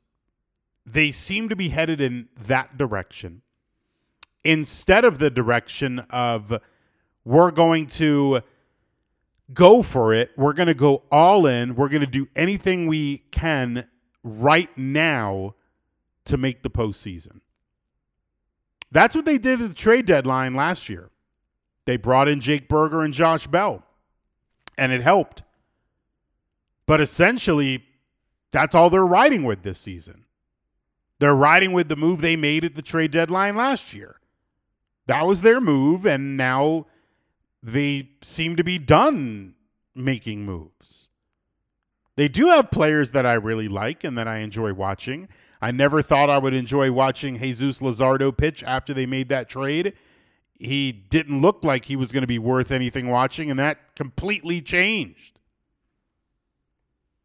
they 0.85 1.11
seem 1.11 1.49
to 1.49 1.55
be 1.57 1.67
headed 1.67 1.99
in 1.99 2.29
that 2.47 2.77
direction 2.77 3.41
instead 4.45 5.03
of 5.03 5.19
the 5.19 5.29
direction 5.29 5.99
of 6.11 6.61
we're 7.25 7.51
going 7.51 7.87
to 7.87 8.39
go 9.53 9.83
for 9.83 10.13
it, 10.13 10.31
we're 10.37 10.53
going 10.53 10.67
to 10.67 10.73
go 10.73 11.03
all 11.11 11.45
in, 11.45 11.75
we're 11.75 11.89
going 11.89 11.99
to 11.99 12.07
do 12.07 12.29
anything 12.37 12.87
we 12.87 13.17
can 13.31 13.85
right 14.23 14.69
now 14.77 15.55
to 16.23 16.37
make 16.37 16.63
the 16.63 16.69
postseason. 16.69 17.41
That's 18.93 19.13
what 19.13 19.25
they 19.25 19.37
did 19.37 19.59
at 19.59 19.67
the 19.67 19.75
trade 19.75 20.05
deadline 20.05 20.55
last 20.55 20.87
year. 20.87 21.09
They 21.83 21.97
brought 21.97 22.29
in 22.29 22.39
Jake 22.39 22.69
Burger 22.69 23.03
and 23.03 23.13
Josh 23.13 23.45
Bell, 23.45 23.83
and 24.79 24.91
it 24.91 25.01
helped. 25.01 25.43
But 26.85 27.01
essentially, 27.01 27.85
that's 28.51 28.73
all 28.73 28.89
they're 28.89 29.05
riding 29.05 29.43
with 29.43 29.61
this 29.61 29.77
season. 29.77 30.25
They're 31.19 31.35
riding 31.35 31.73
with 31.73 31.89
the 31.89 31.95
move 31.95 32.21
they 32.21 32.35
made 32.35 32.63
at 32.63 32.75
the 32.75 32.81
trade 32.81 33.11
deadline 33.11 33.55
last 33.55 33.93
year. 33.93 34.15
That 35.05 35.27
was 35.27 35.41
their 35.41 35.59
move, 35.59 36.05
and 36.05 36.37
now 36.37 36.87
they 37.61 38.11
seem 38.21 38.55
to 38.55 38.63
be 38.63 38.77
done 38.77 39.55
making 39.93 40.45
moves. 40.45 41.09
They 42.15 42.27
do 42.27 42.47
have 42.47 42.71
players 42.71 43.11
that 43.11 43.25
I 43.25 43.33
really 43.33 43.67
like 43.67 44.03
and 44.03 44.17
that 44.17 44.27
I 44.27 44.37
enjoy 44.37 44.73
watching. 44.73 45.27
I 45.61 45.71
never 45.71 46.01
thought 46.01 46.29
I 46.29 46.37
would 46.37 46.53
enjoy 46.53 46.91
watching 46.91 47.37
Jesus 47.37 47.81
Luzardo 47.81 48.35
pitch 48.35 48.63
after 48.63 48.93
they 48.93 49.05
made 49.05 49.29
that 49.29 49.49
trade. 49.49 49.93
He 50.59 50.91
didn't 50.91 51.41
look 51.41 51.63
like 51.63 51.85
he 51.85 51.95
was 51.95 52.11
going 52.11 52.21
to 52.21 52.27
be 52.27 52.37
worth 52.37 52.69
anything 52.69 53.09
watching, 53.09 53.49
and 53.49 53.57
that 53.59 53.95
completely 53.95 54.61
changed. 54.61 55.39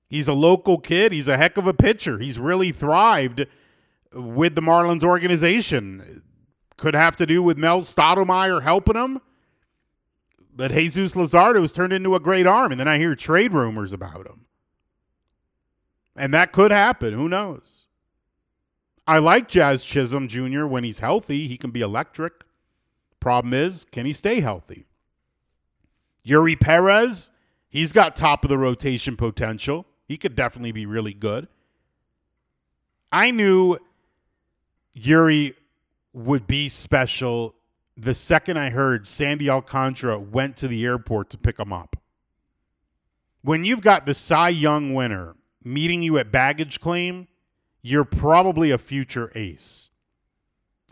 He's 0.09 0.29
a 0.29 0.33
local 0.33 0.79
kid. 0.79 1.11
He's 1.11 1.27
a 1.27 1.37
heck 1.37 1.57
of 1.57 1.67
a 1.67 1.75
pitcher. 1.75 2.19
He's 2.19 2.39
really 2.39 2.71
thrived 2.71 3.47
with 4.13 4.55
the 4.55 4.61
Marlins 4.61 5.03
organization. 5.03 6.23
Could 6.77 6.95
have 6.95 7.17
to 7.17 7.27
do 7.27 7.43
with 7.43 7.59
Mel 7.59 7.81
Stottlemyre 7.81 8.63
helping 8.63 8.97
him. 8.97 9.21
But 10.55 10.71
Jesus 10.71 11.15
Luzardo 11.15 11.61
has 11.61 11.73
turned 11.73 11.93
into 11.93 12.15
a 12.15 12.21
great 12.21 12.47
arm, 12.47 12.71
and 12.71 12.81
then 12.81 12.87
I 12.87 12.99
hear 12.99 13.17
trade 13.17 13.53
rumors 13.53 13.93
about 13.93 14.27
him. 14.27 14.47
And 16.15 16.33
that 16.33 16.53
could 16.53 16.71
happen. 16.71 17.13
Who 17.13 17.29
knows? 17.29 17.87
I 19.07 19.19
like 19.19 19.49
Jazz 19.49 19.85
Chisholm 19.85 20.29
Jr. 20.29 20.67
when 20.67 20.85
he's 20.85 21.01
healthy. 21.01 21.49
He 21.49 21.57
can 21.57 21.73
be 21.73 21.81
electric. 21.81 22.44
Problem 23.25 23.55
is, 23.55 23.87
can 23.87 24.05
he 24.05 24.13
stay 24.13 24.41
healthy? 24.41 24.85
Eury 26.27 26.61
Perez, 26.61 27.31
he's 27.71 27.91
got 27.91 28.15
top 28.15 28.45
of 28.45 28.51
the 28.51 28.59
rotation 28.59 29.17
potential. 29.17 29.87
He 30.07 30.19
could 30.19 30.37
definitely 30.37 30.73
be 30.73 30.85
really 30.85 31.15
good. 31.15 31.49
I 33.11 33.31
knew 33.31 33.79
Eury 34.95 35.55
would 36.13 36.47
be 36.47 36.69
special 36.69 37.55
the 37.97 38.15
second 38.15 38.59
I 38.59 38.69
heard 38.69 39.09
Sandy 39.09 39.49
Alcantara 39.49 40.19
went 40.19 40.59
to 40.59 40.69
the 40.69 40.85
airport 40.85 41.31
to 41.31 41.39
pick 41.39 41.59
him 41.59 41.73
up. 41.73 41.97
When 43.41 43.65
you've 43.65 43.81
got 43.81 44.05
the 44.05 44.13
Cy 44.13 44.51
Young 44.51 44.93
winner 44.93 45.35
meeting 45.65 46.03
you 46.03 46.19
at 46.19 46.31
baggage 46.31 46.79
claim, 46.79 47.29
you're 47.81 48.05
probably 48.05 48.71
a 48.71 48.77
future 48.77 49.33
ace. 49.35 49.89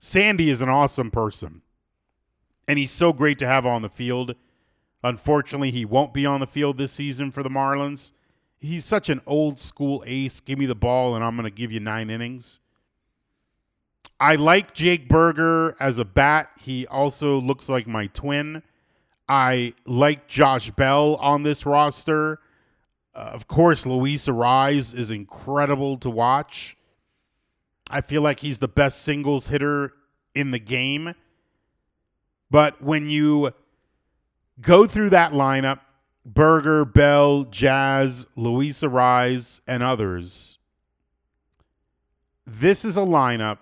Sandy 0.01 0.49
is 0.49 0.63
an 0.63 0.71
awesome 0.71 1.11
person, 1.11 1.61
and 2.69 2.79
he's 2.79 2.91
so 2.91 3.13
great 3.13 3.39
to 3.39 3.47
have 3.47 3.67
on 3.67 3.83
the 3.83 3.89
field. 3.89 4.35
Unfortunately, 5.05 5.71
he 5.71 5.85
won't 5.85 6.15
be 6.15 6.25
on 6.27 6.41
the 6.41 6.47
field 6.47 6.79
this 6.79 6.93
season 6.93 7.33
for 7.33 7.43
the 7.43 7.49
Marlins. 7.49 8.13
He's 8.59 8.85
such 8.85 9.09
an 9.09 9.21
old 9.27 9.59
school 9.59 10.05
ace. 10.07 10.41
Give 10.41 10.59
me 10.59 10.67
the 10.67 10.75
ball, 10.75 11.17
and 11.17 11.25
I'm 11.25 11.35
going 11.35 11.45
to 11.45 11.51
give 11.51 11.73
you 11.73 11.81
nine 11.81 12.11
innings. 12.11 12.61
I 14.21 14.37
like 14.37 14.73
Jake 14.73 15.09
Burger 15.09 15.75
as 15.81 15.99
a 15.99 16.05
bat. 16.05 16.51
He 16.61 16.87
also 16.87 17.41
looks 17.41 17.69
like 17.69 17.89
my 17.89 18.07
twin. 18.07 18.63
I 19.29 19.75
like 19.85 20.29
Josh 20.29 20.71
Bell 20.71 21.17
on 21.17 21.43
this 21.43 21.67
roster. 21.67 22.39
Uh, 23.15 23.19
of 23.19 23.49
course, 23.49 23.85
Luis 23.85 24.27
Arraez 24.29 24.97
is 24.97 25.11
incredible 25.11 25.97
to 25.99 26.09
watch. 26.09 26.77
I 27.91 28.01
feel 28.01 28.23
like 28.23 28.41
he's 28.41 28.61
the 28.61 28.69
best 28.69 29.03
singles 29.03 29.49
hitter 29.49 29.93
in 30.35 30.53
the 30.53 30.61
game. 30.61 31.15
But 32.53 32.83
when 32.83 33.09
you 33.09 33.53
go 34.61 34.87
through 34.87 35.09
that 35.11 35.33
lineup, 35.33 35.81
Burger, 36.27 36.85
Bell, 36.85 37.45
Jazz, 37.45 38.29
Luis 38.37 38.83
Arraez, 38.83 39.63
and 39.67 39.83
others, 39.83 40.59
this 42.47 42.85
is 42.85 42.99
a 42.99 43.01
lineup 43.01 43.57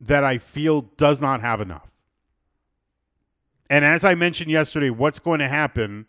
that 0.00 0.24
I 0.24 0.38
feel 0.38 0.80
does 0.96 1.20
not 1.20 1.42
have 1.42 1.60
enough. 1.60 1.90
And 3.68 3.84
as 3.84 4.02
I 4.02 4.14
mentioned 4.14 4.50
yesterday, 4.50 4.88
what's 4.88 5.18
going 5.18 5.40
to 5.40 5.48
happen 5.48 6.06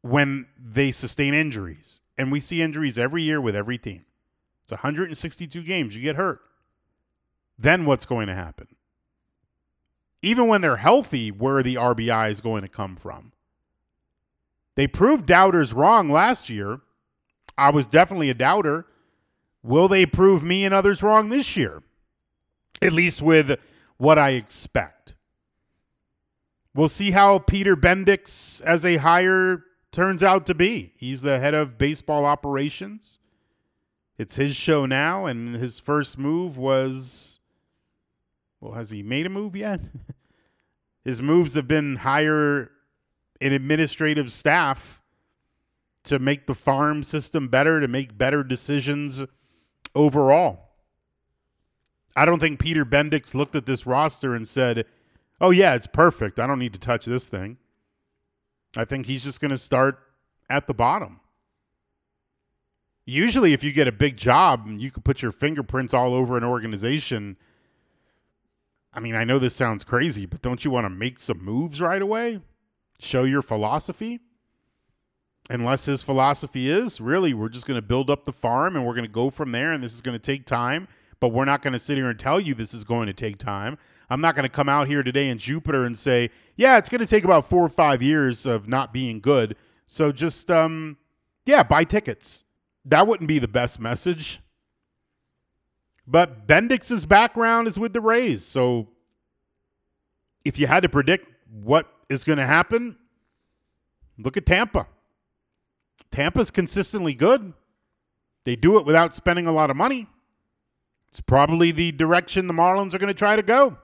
when 0.00 0.46
they 0.58 0.92
sustain 0.92 1.34
injuries? 1.34 2.00
And 2.16 2.32
we 2.32 2.40
see 2.40 2.62
injuries 2.62 2.96
every 2.96 3.20
year 3.20 3.40
with 3.40 3.54
every 3.54 3.76
team. 3.76 4.06
It's 4.62 4.72
162 4.72 5.62
games. 5.62 5.94
You 5.94 6.00
get 6.00 6.16
hurt. 6.16 6.40
Then 7.58 7.84
what's 7.84 8.06
going 8.06 8.28
to 8.28 8.34
happen? 8.34 8.68
Even 10.22 10.46
when 10.46 10.60
they're 10.60 10.76
healthy, 10.76 11.30
where 11.30 11.62
the 11.62 11.74
RBI 11.74 12.30
is 12.30 12.40
going 12.40 12.62
to 12.62 12.68
come 12.68 12.96
from? 12.96 13.32
They 14.74 14.86
proved 14.86 15.26
doubters 15.26 15.72
wrong 15.72 16.10
last 16.10 16.48
year. 16.48 16.80
I 17.58 17.70
was 17.70 17.86
definitely 17.86 18.30
a 18.30 18.34
doubter. 18.34 18.86
Will 19.62 19.88
they 19.88 20.06
prove 20.06 20.42
me 20.42 20.64
and 20.64 20.72
others 20.72 21.02
wrong 21.02 21.28
this 21.28 21.56
year? 21.56 21.82
at 22.82 22.92
least 22.92 23.22
with 23.22 23.58
what 23.96 24.18
I 24.18 24.30
expect. 24.30 25.14
We'll 26.74 26.88
see 26.88 27.12
how 27.12 27.38
Peter 27.38 27.76
Bendix 27.76 28.60
as 28.62 28.84
a 28.84 28.96
hire 28.96 29.64
turns 29.92 30.22
out 30.22 30.46
to 30.46 30.54
be. 30.54 30.92
He's 30.96 31.22
the 31.22 31.38
head 31.38 31.54
of 31.54 31.78
baseball 31.78 32.24
operations. 32.24 33.18
It's 34.18 34.36
his 34.36 34.56
show 34.56 34.86
now, 34.86 35.26
and 35.26 35.54
his 35.54 35.78
first 35.78 36.18
move 36.18 36.56
was 36.56 37.40
well, 38.62 38.74
has 38.74 38.90
he 38.90 39.02
made 39.02 39.26
a 39.26 39.28
move 39.28 39.56
yet? 39.56 39.80
his 41.04 41.20
moves 41.20 41.54
have 41.54 41.66
been 41.66 41.96
hire 41.96 42.70
an 43.40 43.52
administrative 43.52 44.30
staff 44.30 45.02
to 46.04 46.20
make 46.20 46.46
the 46.46 46.54
farm 46.54 47.02
system 47.02 47.48
better, 47.48 47.80
to 47.80 47.88
make 47.88 48.16
better 48.16 48.44
decisions 48.44 49.24
overall. 49.96 50.70
I 52.14 52.24
don't 52.24 52.38
think 52.38 52.60
Peter 52.60 52.84
Bendix 52.84 53.34
looked 53.34 53.56
at 53.56 53.66
this 53.66 53.84
roster 53.84 54.34
and 54.36 54.46
said, 54.46 54.86
"Oh 55.40 55.50
yeah, 55.50 55.74
it's 55.74 55.88
perfect. 55.88 56.38
I 56.38 56.46
don't 56.46 56.60
need 56.60 56.72
to 56.74 56.78
touch 56.78 57.04
this 57.04 57.28
thing." 57.28 57.58
I 58.76 58.84
think 58.84 59.06
he's 59.06 59.24
just 59.24 59.40
going 59.40 59.50
to 59.50 59.58
start 59.58 59.98
at 60.48 60.68
the 60.68 60.74
bottom. 60.74 61.20
Usually 63.04 63.52
if 63.52 63.64
you 63.64 63.72
get 63.72 63.88
a 63.88 63.92
big 63.92 64.16
job 64.16 64.66
you 64.68 64.90
can 64.92 65.02
put 65.02 65.20
your 65.20 65.32
fingerprints 65.32 65.92
all 65.92 66.14
over 66.14 66.36
an 66.36 66.44
organization, 66.44 67.36
I 68.94 69.00
mean, 69.00 69.14
I 69.14 69.24
know 69.24 69.38
this 69.38 69.54
sounds 69.54 69.84
crazy, 69.84 70.26
but 70.26 70.42
don't 70.42 70.64
you 70.64 70.70
want 70.70 70.84
to 70.84 70.90
make 70.90 71.18
some 71.18 71.42
moves 71.42 71.80
right 71.80 72.02
away? 72.02 72.40
Show 72.98 73.24
your 73.24 73.42
philosophy? 73.42 74.20
Unless 75.50 75.86
his 75.86 76.02
philosophy 76.02 76.70
is 76.70 77.00
really, 77.00 77.34
we're 77.34 77.48
just 77.48 77.66
going 77.66 77.80
to 77.80 77.86
build 77.86 78.10
up 78.10 78.24
the 78.24 78.32
farm 78.32 78.76
and 78.76 78.86
we're 78.86 78.94
going 78.94 79.04
to 79.04 79.10
go 79.10 79.30
from 79.30 79.52
there, 79.52 79.72
and 79.72 79.82
this 79.82 79.94
is 79.94 80.00
going 80.00 80.16
to 80.16 80.22
take 80.22 80.46
time 80.46 80.88
but 81.22 81.28
we're 81.28 81.44
not 81.44 81.62
going 81.62 81.72
to 81.72 81.78
sit 81.78 81.96
here 81.96 82.10
and 82.10 82.18
tell 82.18 82.40
you 82.40 82.52
this 82.52 82.74
is 82.74 82.82
going 82.82 83.06
to 83.06 83.12
take 83.12 83.38
time. 83.38 83.78
I'm 84.10 84.20
not 84.20 84.34
going 84.34 84.42
to 84.42 84.48
come 84.48 84.68
out 84.68 84.88
here 84.88 85.04
today 85.04 85.28
in 85.28 85.38
Jupiter 85.38 85.84
and 85.84 85.96
say, 85.96 86.30
yeah, 86.56 86.78
it's 86.78 86.88
going 86.88 86.98
to 86.98 87.06
take 87.06 87.22
about 87.22 87.48
four 87.48 87.64
or 87.64 87.68
five 87.68 88.02
years 88.02 88.44
of 88.44 88.66
not 88.66 88.92
being 88.92 89.20
good. 89.20 89.54
So 89.86 90.10
just, 90.10 90.50
um, 90.50 90.96
yeah, 91.46 91.62
buy 91.62 91.84
tickets. 91.84 92.44
That 92.84 93.06
wouldn't 93.06 93.28
be 93.28 93.38
the 93.38 93.46
best 93.46 93.78
message. 93.78 94.41
But 96.12 96.46
Bendix's 96.46 97.06
background 97.06 97.68
is 97.68 97.78
with 97.78 97.94
the 97.94 98.02
Rays. 98.02 98.44
So 98.44 98.88
if 100.44 100.58
you 100.58 100.66
had 100.66 100.82
to 100.82 100.90
predict 100.90 101.26
what 101.50 101.90
is 102.10 102.22
going 102.22 102.36
to 102.36 102.44
happen, 102.44 102.96
look 104.18 104.36
at 104.36 104.44
Tampa. 104.44 104.88
Tampa's 106.10 106.50
consistently 106.50 107.14
good. 107.14 107.54
They 108.44 108.56
do 108.56 108.76
it 108.76 108.84
without 108.84 109.14
spending 109.14 109.46
a 109.46 109.52
lot 109.52 109.70
of 109.70 109.76
money. 109.76 110.06
It's 111.08 111.22
probably 111.22 111.72
the 111.72 111.92
direction 111.92 112.46
the 112.46 112.52
Marlins 112.52 112.92
are 112.92 112.98
going 112.98 113.08
to 113.08 113.18
try 113.18 113.34
to 113.34 113.42
go. 113.42 113.78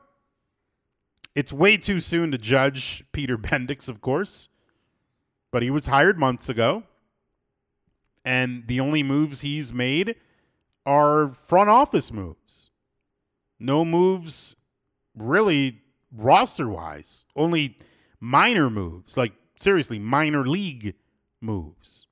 It's 1.34 1.50
way 1.52 1.78
too 1.78 1.98
soon 1.98 2.30
to 2.32 2.36
judge 2.36 3.04
Peter 3.12 3.38
Bendix, 3.38 3.88
of 3.88 4.02
course, 4.02 4.50
but 5.50 5.62
he 5.62 5.70
was 5.70 5.86
hired 5.86 6.18
months 6.18 6.50
ago. 6.50 6.82
And 8.22 8.66
the 8.66 8.80
only 8.80 9.02
moves 9.02 9.40
he's 9.40 9.72
made 9.72 10.16
are 10.88 11.32
front 11.44 11.68
office 11.68 12.10
moves. 12.10 12.70
No 13.60 13.84
moves 13.84 14.56
really 15.14 15.82
roster 16.10 16.66
wise, 16.66 17.26
only 17.36 17.76
minor 18.20 18.70
moves, 18.70 19.18
like 19.18 19.34
seriously, 19.54 19.98
minor 19.98 20.46
league 20.46 20.94
moves. 21.42 22.06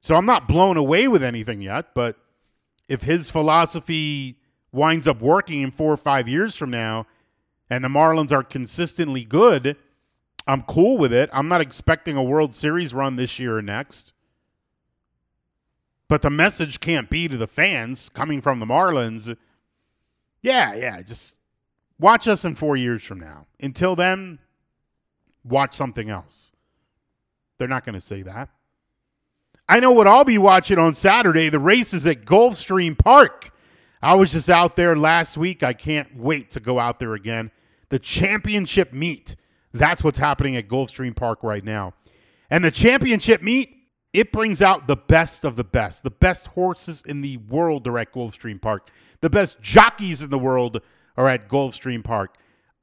So 0.00 0.16
I'm 0.16 0.24
not 0.24 0.48
blown 0.48 0.78
away 0.78 1.08
with 1.08 1.22
anything 1.22 1.60
yet, 1.60 1.94
but 1.94 2.16
if 2.88 3.02
his 3.02 3.28
philosophy 3.28 4.38
winds 4.72 5.06
up 5.06 5.20
working 5.20 5.60
in 5.60 5.70
four 5.70 5.92
or 5.92 5.98
five 5.98 6.26
years 6.26 6.56
from 6.56 6.70
now 6.70 7.06
and 7.68 7.84
the 7.84 7.88
Marlins 7.88 8.32
are 8.32 8.42
consistently 8.42 9.24
good, 9.24 9.76
I'm 10.46 10.62
cool 10.62 10.96
with 10.96 11.12
it. 11.12 11.28
I'm 11.34 11.48
not 11.48 11.60
expecting 11.60 12.16
a 12.16 12.22
World 12.22 12.54
Series 12.54 12.94
run 12.94 13.16
this 13.16 13.38
year 13.38 13.58
or 13.58 13.62
next. 13.62 14.13
But 16.08 16.22
the 16.22 16.30
message 16.30 16.80
can't 16.80 17.08
be 17.08 17.28
to 17.28 17.36
the 17.36 17.46
fans 17.46 18.08
coming 18.08 18.40
from 18.40 18.60
the 18.60 18.66
Marlins. 18.66 19.36
Yeah, 20.42 20.74
yeah, 20.74 21.00
just 21.02 21.38
watch 21.98 22.28
us 22.28 22.44
in 22.44 22.54
four 22.54 22.76
years 22.76 23.02
from 23.02 23.20
now. 23.20 23.46
Until 23.60 23.96
then, 23.96 24.38
watch 25.42 25.74
something 25.74 26.10
else. 26.10 26.52
They're 27.58 27.68
not 27.68 27.84
going 27.84 27.94
to 27.94 28.00
say 28.00 28.22
that. 28.22 28.50
I 29.68 29.80
know 29.80 29.92
what 29.92 30.06
I'll 30.06 30.24
be 30.24 30.38
watching 30.38 30.78
on 30.78 30.92
Saturday 30.94 31.48
the 31.48 31.58
races 31.58 32.06
at 32.06 32.26
Gulfstream 32.26 32.98
Park. 32.98 33.50
I 34.02 34.14
was 34.14 34.32
just 34.32 34.50
out 34.50 34.76
there 34.76 34.94
last 34.96 35.38
week. 35.38 35.62
I 35.62 35.72
can't 35.72 36.14
wait 36.16 36.50
to 36.50 36.60
go 36.60 36.78
out 36.78 36.98
there 36.98 37.14
again. 37.14 37.50
The 37.88 37.98
championship 37.98 38.92
meet. 38.92 39.36
That's 39.72 40.04
what's 40.04 40.18
happening 40.18 40.56
at 40.56 40.68
Gulfstream 40.68 41.16
Park 41.16 41.42
right 41.42 41.64
now. 41.64 41.94
And 42.50 42.62
the 42.62 42.70
championship 42.70 43.42
meet, 43.42 43.73
it 44.14 44.30
brings 44.30 44.62
out 44.62 44.86
the 44.86 44.96
best 44.96 45.44
of 45.44 45.56
the 45.56 45.64
best. 45.64 46.04
The 46.04 46.10
best 46.10 46.46
horses 46.46 47.02
in 47.04 47.20
the 47.20 47.36
world 47.36 47.86
are 47.88 47.98
at 47.98 48.12
Gulfstream 48.12 48.62
Park. 48.62 48.90
The 49.20 49.28
best 49.28 49.60
jockeys 49.60 50.22
in 50.22 50.30
the 50.30 50.38
world 50.38 50.80
are 51.16 51.28
at 51.28 51.48
Gulfstream 51.48 52.04
Park. 52.04 52.36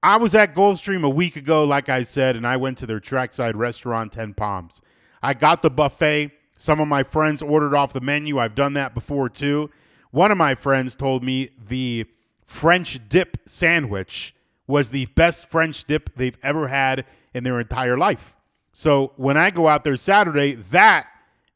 I 0.04 0.18
was 0.18 0.36
at 0.36 0.54
Gulfstream 0.54 1.04
a 1.04 1.10
week 1.10 1.38
ago, 1.38 1.64
like 1.64 1.88
I 1.88 2.04
said, 2.04 2.36
and 2.36 2.46
I 2.46 2.58
went 2.58 2.78
to 2.80 2.86
their 2.86 3.00
trackside 3.00 3.56
restaurant, 3.56 4.12
10 4.12 4.34
Palms. 4.34 4.82
I 5.24 5.34
got 5.34 5.62
the 5.62 5.70
buffet. 5.70 6.32
Some 6.58 6.82
of 6.82 6.90
my 6.90 7.04
friends 7.04 7.42
ordered 7.42 7.76
off 7.76 7.94
the 7.94 8.02
menu. 8.02 8.38
I've 8.38 8.56
done 8.56 8.74
that 8.74 8.94
before 8.94 9.30
too. 9.30 9.70
One 10.12 10.32
of 10.32 10.38
my 10.38 10.54
friends 10.56 10.98
told 10.98 11.24
me 11.24 11.50
the 11.68 12.08
French 12.46 13.00
dip 13.08 13.38
sandwich 13.46 14.36
was 14.68 14.92
the 14.92 15.06
best 15.16 15.50
French 15.50 15.86
dip 15.86 16.14
they've 16.16 16.38
ever 16.44 16.68
had 16.68 17.06
in 17.34 17.46
their 17.46 17.60
entire 17.60 17.98
life. 17.98 18.36
So 18.74 19.14
when 19.16 19.38
I 19.38 19.50
go 19.50 19.68
out 19.68 19.84
there 19.84 19.98
Saturday, 19.98 20.56
that 20.56 21.08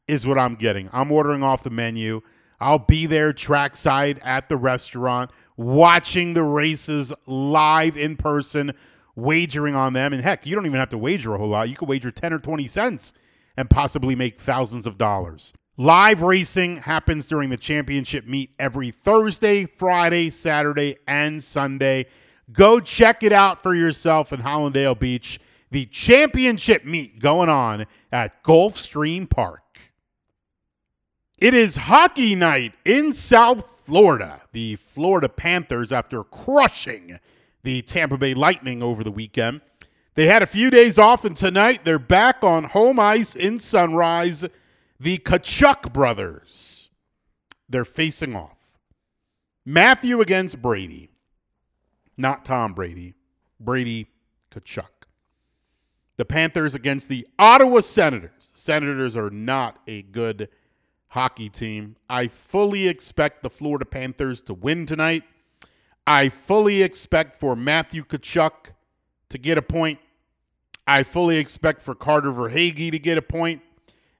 is 0.08 0.26
what 0.26 0.38
I'm 0.38 0.54
getting. 0.54 0.88
I'm 0.92 1.10
ordering 1.10 1.42
off 1.42 1.62
the 1.62 1.70
menu. 1.70 2.22
I'll 2.60 2.78
be 2.78 3.06
there 3.06 3.32
trackside 3.32 4.18
at 4.22 4.48
the 4.48 4.56
restaurant 4.56 5.30
watching 5.56 6.34
the 6.34 6.42
races 6.42 7.12
live 7.26 7.96
in 7.96 8.16
person, 8.16 8.72
wagering 9.14 9.74
on 9.74 9.92
them. 9.92 10.12
And 10.12 10.22
heck, 10.22 10.46
you 10.46 10.54
don't 10.54 10.66
even 10.66 10.78
have 10.78 10.90
to 10.90 10.98
wager 10.98 11.34
a 11.34 11.38
whole 11.38 11.48
lot. 11.48 11.68
You 11.68 11.76
could 11.76 11.88
wager 11.88 12.10
10 12.10 12.32
or 12.32 12.38
20 12.38 12.66
cents 12.66 13.12
and 13.56 13.68
possibly 13.68 14.14
make 14.14 14.40
thousands 14.40 14.86
of 14.86 14.98
dollars. 14.98 15.52
Live 15.78 16.22
racing 16.22 16.78
happens 16.78 17.26
during 17.26 17.50
the 17.50 17.56
championship 17.56 18.26
meet 18.26 18.50
every 18.58 18.90
Thursday, 18.90 19.66
Friday, 19.66 20.30
Saturday, 20.30 20.96
and 21.06 21.42
Sunday. 21.42 22.06
Go 22.52 22.80
check 22.80 23.22
it 23.22 23.32
out 23.32 23.62
for 23.62 23.74
yourself 23.74 24.32
in 24.32 24.40
Hallandale 24.40 24.98
Beach. 24.98 25.38
The 25.70 25.84
championship 25.86 26.84
meet 26.84 27.18
going 27.18 27.50
on 27.50 27.86
at 28.12 28.42
Gulfstream 28.42 29.28
Park. 29.28 29.62
It 31.38 31.52
is 31.52 31.76
hockey 31.76 32.34
night 32.34 32.72
in 32.86 33.12
South 33.12 33.82
Florida. 33.84 34.40
The 34.52 34.76
Florida 34.76 35.28
Panthers, 35.28 35.92
after 35.92 36.24
crushing 36.24 37.20
the 37.62 37.82
Tampa 37.82 38.16
Bay 38.16 38.32
Lightning 38.32 38.82
over 38.82 39.04
the 39.04 39.10
weekend, 39.10 39.60
they 40.14 40.28
had 40.28 40.42
a 40.42 40.46
few 40.46 40.70
days 40.70 40.98
off, 40.98 41.26
and 41.26 41.36
tonight 41.36 41.84
they're 41.84 41.98
back 41.98 42.42
on 42.42 42.64
home 42.64 42.98
ice 42.98 43.36
in 43.36 43.58
Sunrise. 43.58 44.46
The 44.98 45.18
Tkachuk 45.18 45.92
brothers, 45.92 46.88
they're 47.68 47.84
facing 47.84 48.34
off. 48.34 48.56
Matthew 49.66 50.22
against 50.22 50.62
Brady, 50.62 51.10
not 52.16 52.46
Tom 52.46 52.72
Brady, 52.72 53.12
Brady 53.60 54.06
Tkachuk. 54.50 54.88
The 56.16 56.24
Panthers 56.24 56.74
against 56.74 57.10
the 57.10 57.26
Ottawa 57.38 57.80
Senators. 57.80 58.52
The 58.52 58.58
Senators 58.58 59.18
are 59.18 59.28
not 59.28 59.80
a 59.86 60.00
good 60.00 60.48
hockey 61.16 61.48
team. 61.48 61.96
I 62.10 62.28
fully 62.28 62.88
expect 62.88 63.42
the 63.42 63.48
Florida 63.48 63.86
Panthers 63.86 64.42
to 64.42 64.52
win 64.52 64.84
tonight. 64.84 65.24
I 66.06 66.28
fully 66.28 66.82
expect 66.82 67.40
for 67.40 67.56
Matthew 67.56 68.04
Tkachuk 68.04 68.74
to 69.30 69.38
get 69.38 69.56
a 69.56 69.62
point. 69.62 69.98
I 70.86 71.04
fully 71.04 71.38
expect 71.38 71.80
for 71.80 71.94
Carter 71.94 72.30
Verhaeghe 72.30 72.90
to 72.90 72.98
get 72.98 73.16
a 73.16 73.22
point, 73.22 73.62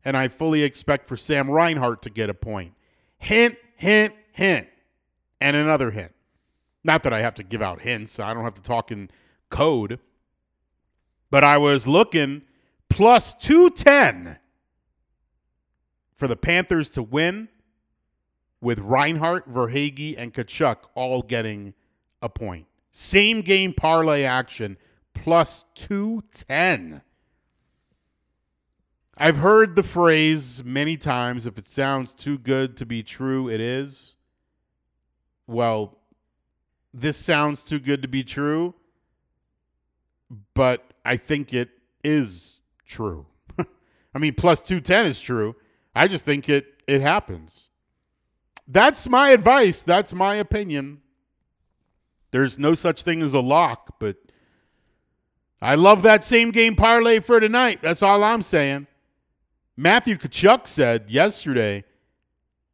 and 0.07 0.16
I 0.16 0.28
fully 0.28 0.62
expect 0.62 1.07
for 1.07 1.18
Sam 1.18 1.51
Reinhart 1.51 2.01
to 2.01 2.09
get 2.09 2.30
a 2.30 2.34
point. 2.34 2.72
Hint, 3.18 3.57
hint, 3.74 4.14
hint, 4.32 4.66
and 5.38 5.55
another 5.55 5.90
hint. 5.90 6.14
Not 6.82 7.03
that 7.03 7.12
I 7.12 7.20
have 7.20 7.34
to 7.34 7.42
give 7.42 7.61
out 7.61 7.82
hints. 7.82 8.18
I 8.18 8.32
don't 8.32 8.44
have 8.44 8.55
to 8.55 8.62
talk 8.62 8.90
in 8.90 9.11
code. 9.51 10.01
But 11.30 11.44
I 11.44 11.59
was 11.59 11.86
looking 11.86 12.40
plus 12.88 13.34
210 13.34 14.38
for 16.16 16.26
the 16.26 16.36
Panthers 16.36 16.90
to 16.92 17.02
win 17.02 17.48
with 18.60 18.78
Reinhart, 18.78 19.52
Verhaeghe, 19.52 20.16
and 20.18 20.32
Tkachuk 20.32 20.78
all 20.94 21.22
getting 21.22 21.74
a 22.22 22.28
point. 22.28 22.66
Same 22.90 23.42
game 23.42 23.72
parlay 23.74 24.24
action 24.24 24.78
plus 25.14 25.66
210. 25.74 27.02
I've 29.18 29.36
heard 29.36 29.76
the 29.76 29.82
phrase 29.82 30.64
many 30.64 30.96
times 30.96 31.46
if 31.46 31.58
it 31.58 31.66
sounds 31.66 32.14
too 32.14 32.38
good 32.38 32.76
to 32.78 32.86
be 32.86 33.02
true, 33.02 33.48
it 33.48 33.60
is. 33.60 34.16
Well, 35.46 35.98
this 36.92 37.16
sounds 37.16 37.62
too 37.62 37.78
good 37.78 38.02
to 38.02 38.08
be 38.08 38.24
true, 38.24 38.74
but 40.54 40.92
I 41.04 41.16
think 41.16 41.54
it 41.54 41.70
is 42.02 42.60
true. 42.84 43.26
I 44.14 44.18
mean, 44.18 44.34
plus 44.34 44.60
210 44.62 45.06
is 45.06 45.20
true. 45.20 45.54
I 45.97 46.09
just 46.09 46.24
think 46.24 46.49
it 46.49 46.66
it 46.86 47.01
happens. 47.01 47.70
That's 48.68 49.09
my 49.09 49.30
advice. 49.30 49.82
That's 49.82 50.12
my 50.12 50.36
opinion. 50.36 51.01
There's 52.30 52.59
no 52.59 52.74
such 52.74 53.03
thing 53.03 53.22
as 53.22 53.32
a 53.32 53.40
lock, 53.40 53.99
but 53.99 54.16
I 55.61 55.74
love 55.74 56.03
that 56.03 56.22
same 56.22 56.51
game 56.51 56.76
parlay 56.76 57.20
for 57.20 57.40
tonight. 57.40 57.80
That's 57.80 58.03
all 58.03 58.22
I'm 58.22 58.42
saying. 58.42 58.86
Matthew 59.76 60.16
Tkachuk 60.16 60.66
said 60.66 61.11
yesterday, 61.11 61.84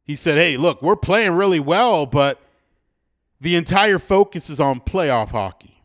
he 0.03 0.15
said, 0.15 0.37
Hey, 0.37 0.57
look, 0.57 0.81
we're 0.81 0.95
playing 0.97 1.31
really 1.33 1.61
well, 1.61 2.05
but 2.05 2.41
the 3.39 3.55
entire 3.55 3.99
focus 3.99 4.49
is 4.49 4.59
on 4.59 4.81
playoff 4.81 5.29
hockey. 5.29 5.81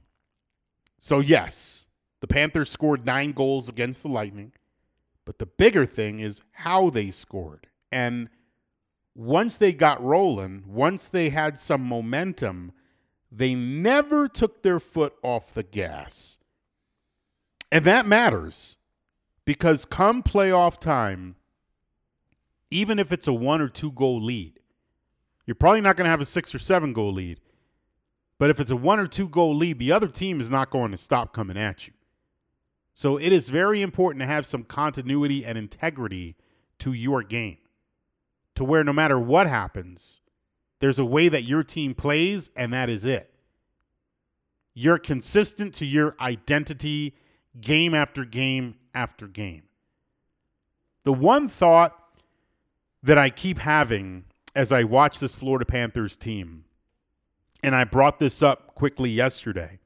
So, 0.99 1.21
yes, 1.21 1.87
the 2.21 2.27
Panthers 2.27 2.71
scored 2.71 3.07
nine 3.07 3.31
goals 3.31 3.69
against 3.69 4.03
the 4.03 4.09
Lightning. 4.09 4.53
But 5.29 5.39
the 5.39 5.45
bigger 5.45 5.85
thing 5.85 6.21
is 6.21 6.41
how 6.53 6.89
they 6.89 7.11
scored. 7.11 7.67
And 7.93 8.31
once 9.15 9.59
they 9.59 9.75
got 9.75 10.03
rolling, 10.03 10.65
once 10.67 11.11
they 11.11 11.29
had 11.29 11.59
some 11.59 11.83
momentum, 11.83 12.73
they 13.31 13.55
never 13.55 14.27
took 14.27 14.63
their 14.63 14.81
foot 14.81 15.13
off 15.23 15.53
the 15.53 15.63
gas. 15.63 16.39
And 17.71 17.85
that 17.85 18.07
matters 18.07 18.79
because 19.45 19.85
come 19.85 20.23
playoff 20.23 20.81
time, 20.81 21.37
even 22.71 22.99
if 22.99 23.13
it's 23.13 23.29
a 23.29 23.35
one 23.35 23.61
or 23.61 23.69
two 23.69 23.93
goal 23.93 24.23
lead, 24.23 24.59
you're 25.45 25.55
probably 25.57 25.83
not 25.83 25.99
going 25.99 26.07
to 26.07 26.11
have 26.11 26.23
a 26.23 26.25
six 26.25 26.55
or 26.55 26.59
seven 26.59 26.95
goal 26.95 27.13
lead. 27.13 27.39
But 28.39 28.49
if 28.49 28.61
it's 28.61 28.71
a 28.71 28.77
one 28.77 28.99
or 28.99 29.07
two 29.07 29.29
goal 29.29 29.55
lead, 29.55 29.79
the 29.79 29.93
other 29.93 30.09
team 30.09 30.41
is 30.41 30.49
not 30.49 30.71
going 30.71 30.91
to 30.93 30.97
stop 30.97 31.35
coming 31.35 31.59
at 31.59 31.87
you. 31.87 31.93
So 32.99 33.17
it 33.17 33.33
is 33.33 33.49
very 33.49 33.81
important 33.81 34.23
to 34.23 34.27
have 34.27 34.45
some 34.45 34.65
continuity 34.65 35.47
and 35.47 35.57
integrity 35.57 36.35
to 36.81 36.93
your 36.93 37.23
game, 37.23 37.59
to 38.57 38.65
where 38.65 38.83
no 38.83 38.93
matter 38.93 39.21
what 39.21 39.47
happens, 39.47 40.21
there's 40.81 40.99
a 40.99 41.05
way 41.05 41.29
that 41.29 41.45
your 41.45 41.63
team 41.63 41.95
plays, 41.95 42.51
and 42.57 42.73
that 42.73 42.89
is 42.89 43.05
it. 43.05 43.33
You're 44.75 44.99
consistent 44.99 45.75
to 45.75 45.87
your 45.87 46.17
identity 46.19 47.15
game 47.61 47.95
after 47.95 48.25
game 48.25 48.75
after 48.93 49.29
game. 49.29 49.69
The 51.05 51.13
one 51.13 51.49
thought 51.49 51.97
that 53.05 53.17
I 53.17 53.31
keep 53.31 53.59
having 53.59 54.25
as 54.57 54.73
I 54.73 54.83
watch 54.83 55.21
this 55.21 55.37
Florida 55.37 55.67
Panthers 55.67 56.17
team, 56.17 56.65
and 57.63 57.77
I 57.77 57.85
brought 57.85 58.19
this 58.19 58.43
up 58.43 58.75
quickly 58.75 59.11
yesterday, 59.11 59.79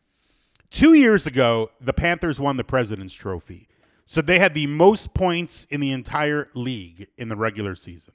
Two 0.73 0.95
years 0.95 1.27
ago, 1.27 1.71
the 1.83 1.93
Panthers 1.93 2.41
won 2.41 2.57
the 2.57 2.65
President's 2.65 3.13
Trophy. 3.13 3.69
So 4.07 4.23
they 4.23 4.39
had 4.39 4.55
the 4.55 4.67
most 4.67 5.13
points 5.13 5.67
in 5.67 5.81
the 5.81 5.93
entire 5.93 6.49
league 6.55 7.09
in 7.19 7.29
the 7.29 7.37
regular 7.37 7.75
season. 7.75 8.15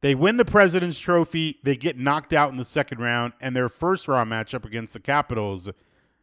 They 0.00 0.14
win 0.14 0.38
the 0.38 0.46
President's 0.46 0.98
Trophy. 0.98 1.58
They 1.62 1.76
get 1.76 1.98
knocked 1.98 2.32
out 2.32 2.50
in 2.50 2.56
the 2.56 2.64
second 2.64 3.00
round, 3.00 3.34
and 3.42 3.54
their 3.54 3.68
first 3.68 4.08
round 4.08 4.32
matchup 4.32 4.64
against 4.64 4.94
the 4.94 5.00
Capitals, 5.00 5.68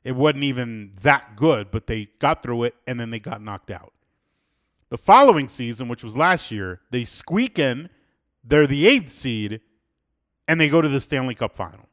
it 0.03 0.15
wasn't 0.15 0.43
even 0.43 0.91
that 1.01 1.35
good, 1.35 1.69
but 1.69 1.85
they 1.85 2.05
got 2.17 2.41
through 2.41 2.63
it, 2.63 2.75
and 2.87 2.99
then 2.99 3.11
they 3.11 3.19
got 3.19 3.39
knocked 3.39 3.69
out. 3.69 3.93
The 4.89 4.97
following 4.97 5.47
season, 5.47 5.87
which 5.87 6.03
was 6.03 6.17
last 6.17 6.49
year, 6.49 6.81
they 6.89 7.05
squeak 7.05 7.59
in. 7.59 7.89
They're 8.43 8.65
the 8.65 8.87
eighth 8.87 9.09
seed, 9.09 9.61
and 10.47 10.59
they 10.59 10.67
go 10.67 10.81
to 10.81 10.89
the 10.89 10.99
Stanley 11.01 11.35
Cup 11.35 11.55
final. 11.55 11.87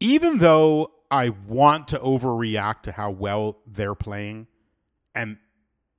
Even 0.00 0.38
though 0.38 0.90
I 1.12 1.28
want 1.46 1.88
to 1.88 1.98
overreact 1.98 2.82
to 2.84 2.92
how 2.92 3.10
well 3.10 3.58
they're 3.66 3.94
playing, 3.94 4.46
and 5.14 5.36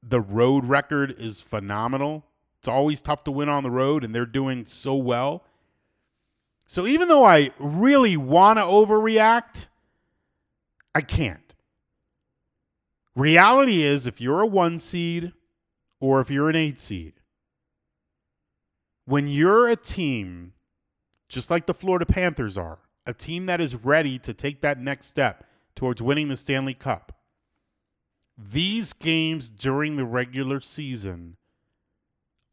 the 0.01 0.19
road 0.19 0.65
record 0.65 1.11
is 1.11 1.39
phenomenal. 1.39 2.25
It's 2.57 2.67
always 2.67 2.99
tough 2.99 3.23
to 3.25 3.31
win 3.31 3.47
on 3.47 3.61
the 3.61 3.69
road, 3.69 4.03
and 4.03 4.15
they're 4.15 4.25
doing 4.25 4.65
so 4.65 4.95
well. 4.95 5.45
So 6.65 6.87
even 6.87 7.09
though 7.09 7.23
I 7.23 7.51
really 7.59 8.17
want 8.17 8.57
to 8.57 8.63
overreact, 8.63 9.67
I 10.95 11.01
can't. 11.01 11.53
Reality 13.15 13.83
is, 13.83 14.07
if 14.07 14.19
you're 14.19 14.41
a 14.41 14.47
one 14.47 14.79
seed 14.79 15.33
or 15.99 16.21
if 16.21 16.31
you're 16.31 16.49
an 16.49 16.55
eight 16.55 16.79
seed, 16.79 17.13
when 19.05 19.27
you're 19.27 19.67
a 19.67 19.75
team, 19.75 20.53
just 21.29 21.51
like 21.51 21.67
the 21.67 21.73
Florida 21.75 22.07
Panthers 22.07 22.57
are, 22.57 22.79
a 23.05 23.13
team 23.13 23.45
that 23.47 23.61
is 23.61 23.75
ready 23.75 24.17
to 24.19 24.33
take 24.33 24.61
that 24.61 24.79
next 24.79 25.07
step 25.07 25.45
towards 25.75 26.01
winning 26.01 26.29
the 26.29 26.35
Stanley 26.35 26.73
Cup, 26.73 27.19
these 28.37 28.93
games 28.93 29.49
during 29.49 29.97
the 29.97 30.05
regular 30.05 30.59
season 30.59 31.37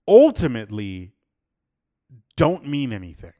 ultimately 0.06 1.12
don't 2.36 2.66
mean 2.66 2.92
anything. 2.92 3.32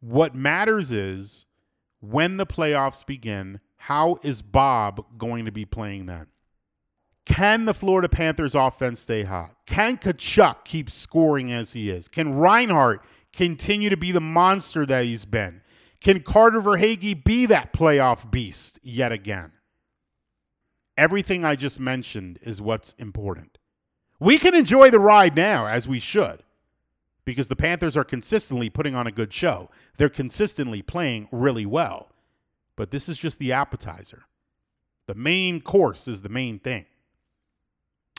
What 0.00 0.34
matters 0.34 0.92
is 0.92 1.46
when 2.00 2.36
the 2.36 2.46
playoffs 2.46 3.04
begin, 3.04 3.60
how 3.76 4.18
is 4.22 4.42
Bob 4.42 5.04
going 5.18 5.46
to 5.46 5.52
be 5.52 5.64
playing 5.64 6.06
then? 6.06 6.26
Can 7.24 7.64
the 7.64 7.74
Florida 7.74 8.08
Panthers 8.08 8.54
offense 8.54 9.00
stay 9.00 9.22
hot? 9.22 9.54
Can 9.66 9.96
Tkachuk 9.96 10.64
keep 10.64 10.90
scoring 10.90 11.50
as 11.52 11.72
he 11.72 11.88
is? 11.88 12.06
Can 12.06 12.34
Reinhart 12.34 13.02
continue 13.34 13.90
to 13.90 13.96
be 13.96 14.12
the 14.12 14.20
monster 14.20 14.86
that 14.86 15.04
he's 15.04 15.24
been? 15.24 15.60
Can 16.00 16.20
Carter 16.20 16.60
Verhaeghe 16.60 17.24
be 17.24 17.46
that 17.46 17.72
playoff 17.72 18.30
beast 18.30 18.78
yet 18.82 19.12
again? 19.12 19.52
Everything 20.96 21.44
I 21.44 21.56
just 21.56 21.80
mentioned 21.80 22.38
is 22.42 22.62
what's 22.62 22.92
important. 22.94 23.58
We 24.20 24.38
can 24.38 24.54
enjoy 24.54 24.90
the 24.90 25.00
ride 25.00 25.34
now, 25.34 25.66
as 25.66 25.88
we 25.88 25.98
should, 25.98 26.42
because 27.24 27.48
the 27.48 27.56
Panthers 27.56 27.96
are 27.96 28.04
consistently 28.04 28.70
putting 28.70 28.94
on 28.94 29.06
a 29.06 29.12
good 29.12 29.32
show. 29.32 29.70
They're 29.96 30.08
consistently 30.08 30.82
playing 30.82 31.28
really 31.32 31.66
well. 31.66 32.10
But 32.76 32.90
this 32.90 33.08
is 33.08 33.18
just 33.18 33.38
the 33.38 33.52
appetizer. 33.52 34.24
The 35.06 35.14
main 35.14 35.60
course 35.60 36.06
is 36.06 36.22
the 36.22 36.28
main 36.28 36.58
thing. 36.58 36.86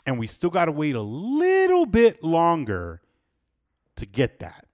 And 0.06 0.18
we 0.18 0.26
still 0.26 0.50
got 0.50 0.66
to 0.66 0.72
wait 0.72 0.94
a 0.94 1.02
little 1.02 1.86
bit 1.86 2.22
longer 2.22 3.00
to 3.96 4.06
get 4.06 4.40
that. 4.40 4.65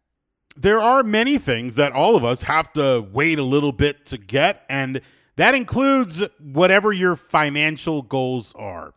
There 0.57 0.81
are 0.81 1.03
many 1.03 1.39
things 1.39 1.77
that 1.77 1.93
all 1.93 2.15
of 2.15 2.25
us 2.25 2.43
have 2.43 2.73
to 2.75 3.07
wait 3.13 3.39
a 3.39 3.43
little 3.43 3.73
bit 3.73 4.05
to 4.07 4.19
get, 4.19 4.65
and 4.69 5.01
that 5.37 5.55
includes 5.55 6.23
whatever 6.39 6.93
your 6.93 7.17
financial 7.17 8.03
goals 8.03 8.55
are. 8.55 8.93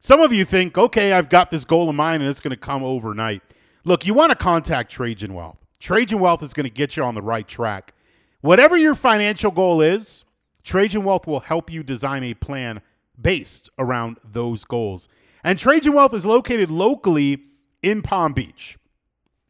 Some 0.00 0.20
of 0.20 0.32
you 0.32 0.44
think, 0.44 0.76
okay, 0.76 1.12
I've 1.12 1.28
got 1.28 1.50
this 1.50 1.64
goal 1.64 1.88
in 1.90 1.96
mind 1.96 2.22
and 2.22 2.30
it's 2.30 2.40
going 2.40 2.50
to 2.52 2.56
come 2.56 2.82
overnight. 2.82 3.42
Look, 3.84 4.06
you 4.06 4.14
want 4.14 4.30
to 4.30 4.36
contact 4.36 4.90
Trajan 4.90 5.32
Wealth. 5.32 5.64
Trajan 5.80 6.18
Wealth 6.18 6.42
is 6.42 6.52
going 6.52 6.64
to 6.64 6.70
get 6.70 6.96
you 6.96 7.04
on 7.04 7.14
the 7.14 7.22
right 7.22 7.46
track. 7.46 7.94
Whatever 8.40 8.76
your 8.76 8.94
financial 8.94 9.50
goal 9.50 9.80
is, 9.80 10.24
Trajan 10.64 11.04
Wealth 11.04 11.26
will 11.26 11.40
help 11.40 11.72
you 11.72 11.82
design 11.82 12.24
a 12.24 12.34
plan 12.34 12.80
based 13.20 13.70
around 13.78 14.18
those 14.24 14.64
goals. 14.64 15.08
And 15.44 15.58
Trajan 15.58 15.92
Wealth 15.92 16.14
is 16.14 16.26
located 16.26 16.70
locally 16.70 17.44
in 17.82 18.02
Palm 18.02 18.32
Beach. 18.32 18.76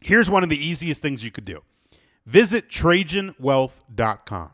Here's 0.00 0.30
one 0.30 0.42
of 0.42 0.48
the 0.48 0.58
easiest 0.58 1.02
things 1.02 1.24
you 1.24 1.30
could 1.30 1.44
do 1.44 1.62
visit 2.26 2.68
TrajanWealth.com. 2.68 4.50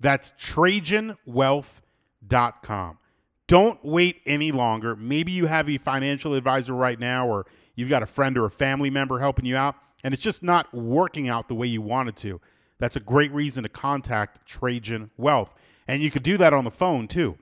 That's 0.00 0.32
TrajanWealth.com. 0.32 2.98
Don't 3.46 3.84
wait 3.84 4.20
any 4.26 4.52
longer. 4.52 4.96
Maybe 4.96 5.32
you 5.32 5.46
have 5.46 5.70
a 5.70 5.78
financial 5.78 6.34
advisor 6.34 6.74
right 6.74 6.98
now, 6.98 7.28
or 7.28 7.46
you've 7.74 7.88
got 7.88 8.02
a 8.02 8.06
friend 8.06 8.36
or 8.36 8.46
a 8.46 8.50
family 8.50 8.90
member 8.90 9.20
helping 9.20 9.44
you 9.44 9.56
out, 9.56 9.76
and 10.02 10.12
it's 10.12 10.22
just 10.22 10.42
not 10.42 10.72
working 10.74 11.28
out 11.28 11.48
the 11.48 11.54
way 11.54 11.66
you 11.66 11.80
wanted 11.80 12.16
to. 12.16 12.40
That's 12.78 12.96
a 12.96 13.00
great 13.00 13.32
reason 13.32 13.62
to 13.62 13.68
contact 13.68 14.44
Trajan 14.46 15.10
Wealth. 15.16 15.54
And 15.88 16.02
you 16.02 16.10
could 16.10 16.24
do 16.24 16.36
that 16.38 16.52
on 16.52 16.64
the 16.64 16.70
phone 16.70 17.08
too. 17.08 17.38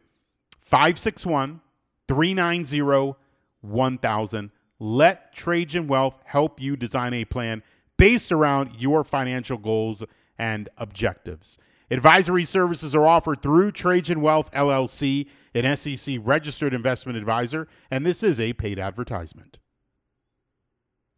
561 0.61 1.61
390 2.07 3.17
1000. 3.63 4.51
Let 4.79 5.33
Trajan 5.33 5.87
Wealth 5.87 6.20
help 6.25 6.61
you 6.61 6.77
design 6.77 7.14
a 7.14 7.25
plan 7.25 7.62
based 7.97 8.33
around 8.33 8.81
your 8.81 9.05
financial 9.05 9.59
goals 9.59 10.05
and 10.39 10.68
objectives. 10.77 11.59
Advisory 11.91 12.45
services 12.45 12.95
are 12.95 13.07
offered 13.07 13.43
through 13.43 13.70
Trajan 13.70 14.20
Wealth 14.20 14.51
LLC, 14.53 15.29
an 15.55 15.77
SEC 15.77 16.18
registered 16.22 16.75
investment 16.75 17.16
advisor, 17.16 17.68
and 17.91 18.05
this 18.05 18.22
is 18.22 18.41
a 18.41 18.53
paid 18.55 18.79
advertisement. 18.79 19.59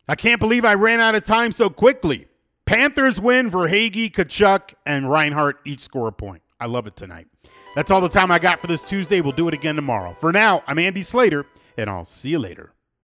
I 0.08 0.14
can't 0.14 0.40
believe 0.40 0.64
I 0.64 0.74
ran 0.74 1.00
out 1.00 1.14
of 1.14 1.24
time 1.24 1.52
so 1.52 1.70
quickly. 1.70 2.28
Panthers 2.64 3.20
win, 3.20 3.50
Verhaeghe, 3.50 4.10
Tkachuk, 4.10 4.74
and 4.84 5.10
Reinhart 5.10 5.60
each 5.64 5.80
score 5.80 6.08
a 6.08 6.12
point. 6.12 6.42
I 6.60 6.66
love 6.66 6.86
it 6.86 6.96
tonight. 6.96 7.26
That's 7.74 7.90
all 7.90 8.00
the 8.00 8.08
time 8.08 8.30
I 8.30 8.38
got 8.38 8.60
for 8.60 8.66
this 8.66 8.88
Tuesday. 8.88 9.20
We'll 9.20 9.32
do 9.32 9.48
it 9.48 9.54
again 9.54 9.76
tomorrow. 9.76 10.16
For 10.20 10.32
now, 10.32 10.62
I'm 10.66 10.78
Andy 10.78 11.02
Slater, 11.02 11.46
and 11.76 11.88
I'll 11.88 12.04
see 12.04 12.30
you 12.30 12.38
later. 12.38 12.72